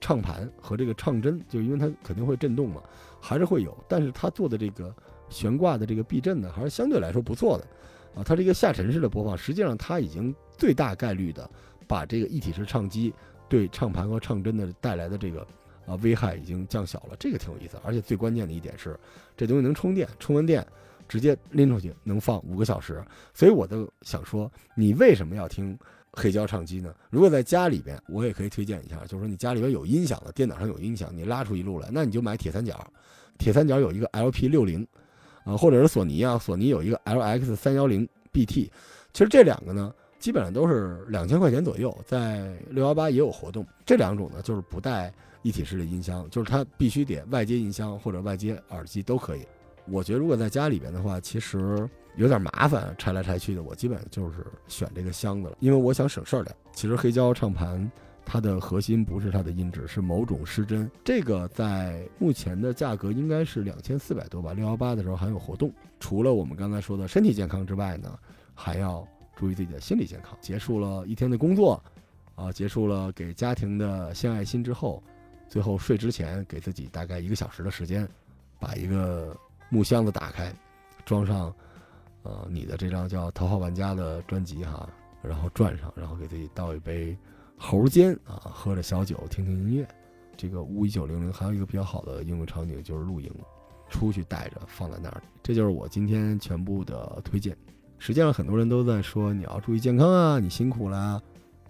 [0.00, 1.40] 唱盘和这个唱针？
[1.48, 2.82] 就因为它肯定会震动嘛，
[3.20, 3.76] 还是会有。
[3.88, 4.94] 但是它做的这个
[5.28, 7.66] 悬挂的这个避震呢，还是相对来说不错的
[8.20, 8.22] 啊。
[8.24, 11.50] 它这个下沉式的播放，实际上它已经最大概率的
[11.86, 13.12] 把这个一体式唱机。
[13.48, 15.46] 对唱盘和唱针的带来的这个
[15.86, 17.78] 啊危害已经降小了，这个挺有意思。
[17.84, 18.98] 而且最关键的一点是，
[19.36, 20.66] 这东西能充电，充完电
[21.08, 23.02] 直接拎出去能放五个小时。
[23.34, 25.78] 所以我都想说，你为什么要听
[26.12, 26.94] 黑胶唱机呢？
[27.10, 32.86] 如果在家里边，我也可以推荐一下，就是说你家里边有音响的，电脑上有音响，你拉出一路来，那你就买铁三角。
[33.38, 34.86] 铁三角有一个 LP 六零
[35.44, 38.70] 啊，或者是索尼啊，索尼有一个 LX 三幺零 BT。
[39.12, 39.94] 其实这两个呢。
[40.18, 43.64] 基本上都是两千块钱左右，在六幺八也有活动。
[43.84, 49.46] 这两种呢，就是不带一体式的音箱，就是它必须得外接音箱或者外接耳机都可以。
[49.88, 53.62] 我觉得如果在家里边的话，其实有点麻烦，拆来拆去的。
[53.62, 56.54] 我基本就是选这个箱子了，因为我想省事儿点。
[56.72, 57.90] 其实黑胶唱盘
[58.24, 60.90] 它的核心不是它的音质，是某种失真。
[61.04, 64.52] 这个在目前的价格应该是两千四百多吧。
[64.52, 65.72] 六幺八的时候还有活动。
[65.98, 68.18] 除了我们刚才说的身体健康之外呢，
[68.54, 69.06] 还要。
[69.38, 70.34] 注意自己的心理健康。
[70.40, 71.78] 结束了一天的工作，
[72.36, 75.02] 啊，结束了给家庭的献爱心之后，
[75.46, 78.08] 最后睡之前给自己大概一个小时的时间，
[78.58, 79.36] 把一个
[79.68, 80.54] 木箱子打开，
[81.04, 81.52] 装上，
[82.22, 84.88] 呃，你的这张叫《头号玩家》的专辑哈，
[85.22, 87.16] 然后转上，然后给自己倒一杯
[87.56, 89.86] 猴尖啊，喝着小酒，听听音乐。
[90.36, 93.32] 这个五一九零零还有一个比较好的应用场景就是露营，
[93.88, 95.22] 出去带着放在那儿。
[95.42, 97.56] 这就是我今天全部的推荐。
[97.98, 101.20] 实际上，很多人都在说你要注意健康啊，你辛苦啦。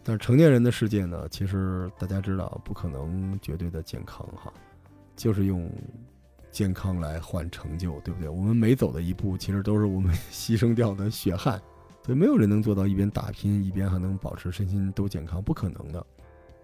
[0.02, 4.52] 但是成年人的世界呢，其实大家知道不可能绝对的健康哈，
[5.14, 5.70] 就是用
[6.56, 8.30] 健康来换成就，对不对？
[8.30, 11.60] 我们每走的一步，其实都是我们牺牲掉的血汗。
[12.02, 16.06] 所以没有人能做到一边打拼一边还能保持身心都健康，不可能的。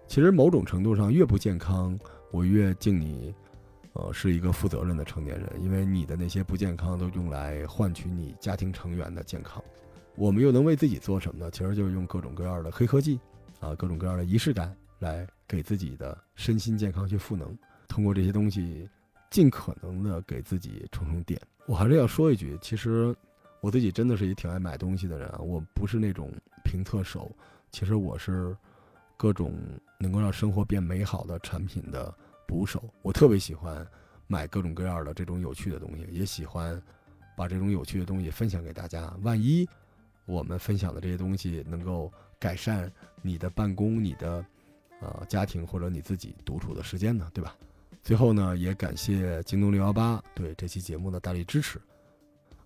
[0.07, 1.95] 其实某种程度上，越不健康，
[2.31, 3.35] 我越敬你。
[3.93, 9.63] 呃，是一个负责任的成年人，因为你的那些不健康都用来换取你家庭成员的健康。
[10.15, 11.51] 我们又能为自己做什么呢？
[11.51, 13.19] 其实就是用各种各样的黑科技，
[13.59, 17.55] 啊，各种各样的仪式感来给自己的身心健康去赋能。
[17.87, 18.89] 通过这些东西，
[19.33, 21.41] 尽可能的给自己充充电。
[21.65, 23.15] 我还是要说一句，其实
[23.61, 26.31] 我自己真的是一挺爱买东西的人啊，我不是那种
[26.63, 27.31] 评测手，
[27.71, 28.55] 其实我是
[29.17, 29.55] 各种
[29.99, 32.13] 能够让生活变美好的产品的。
[32.45, 33.87] 捕手，我特别喜欢
[34.27, 36.79] 买各种各样的这种有趣的东西，也喜欢
[37.35, 39.11] 把这种有趣的东西分享给大家。
[39.23, 39.67] 万一
[40.25, 42.91] 我们分享的这些东西能够改善
[43.23, 44.45] 你的办公、你的
[44.99, 47.55] 呃家庭或者你自己独处的时间呢，对吧？
[48.03, 51.79] 最后呢，也感谢京东六幺八对这期节目的大力支持。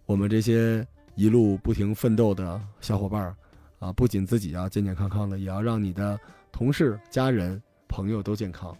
[0.07, 3.35] 我们这些一路不停奋斗的小伙伴儿
[3.77, 6.19] 啊，不仅自己要健健康康的，也要让你的
[6.51, 8.75] 同事、家人、朋友都健康。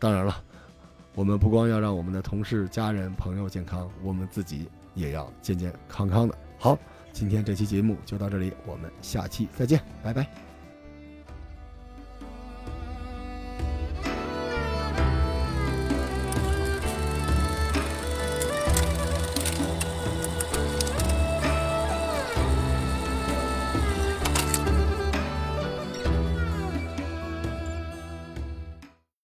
[0.00, 0.42] 当然了，
[1.14, 6.36] 我们不光要让我们的同事、家人、朋友健康，我们自己也要健健康康的。
[6.58, 6.76] 好，
[7.12, 10.49] 今天这期节目就到这里，我们下期再见，拜拜。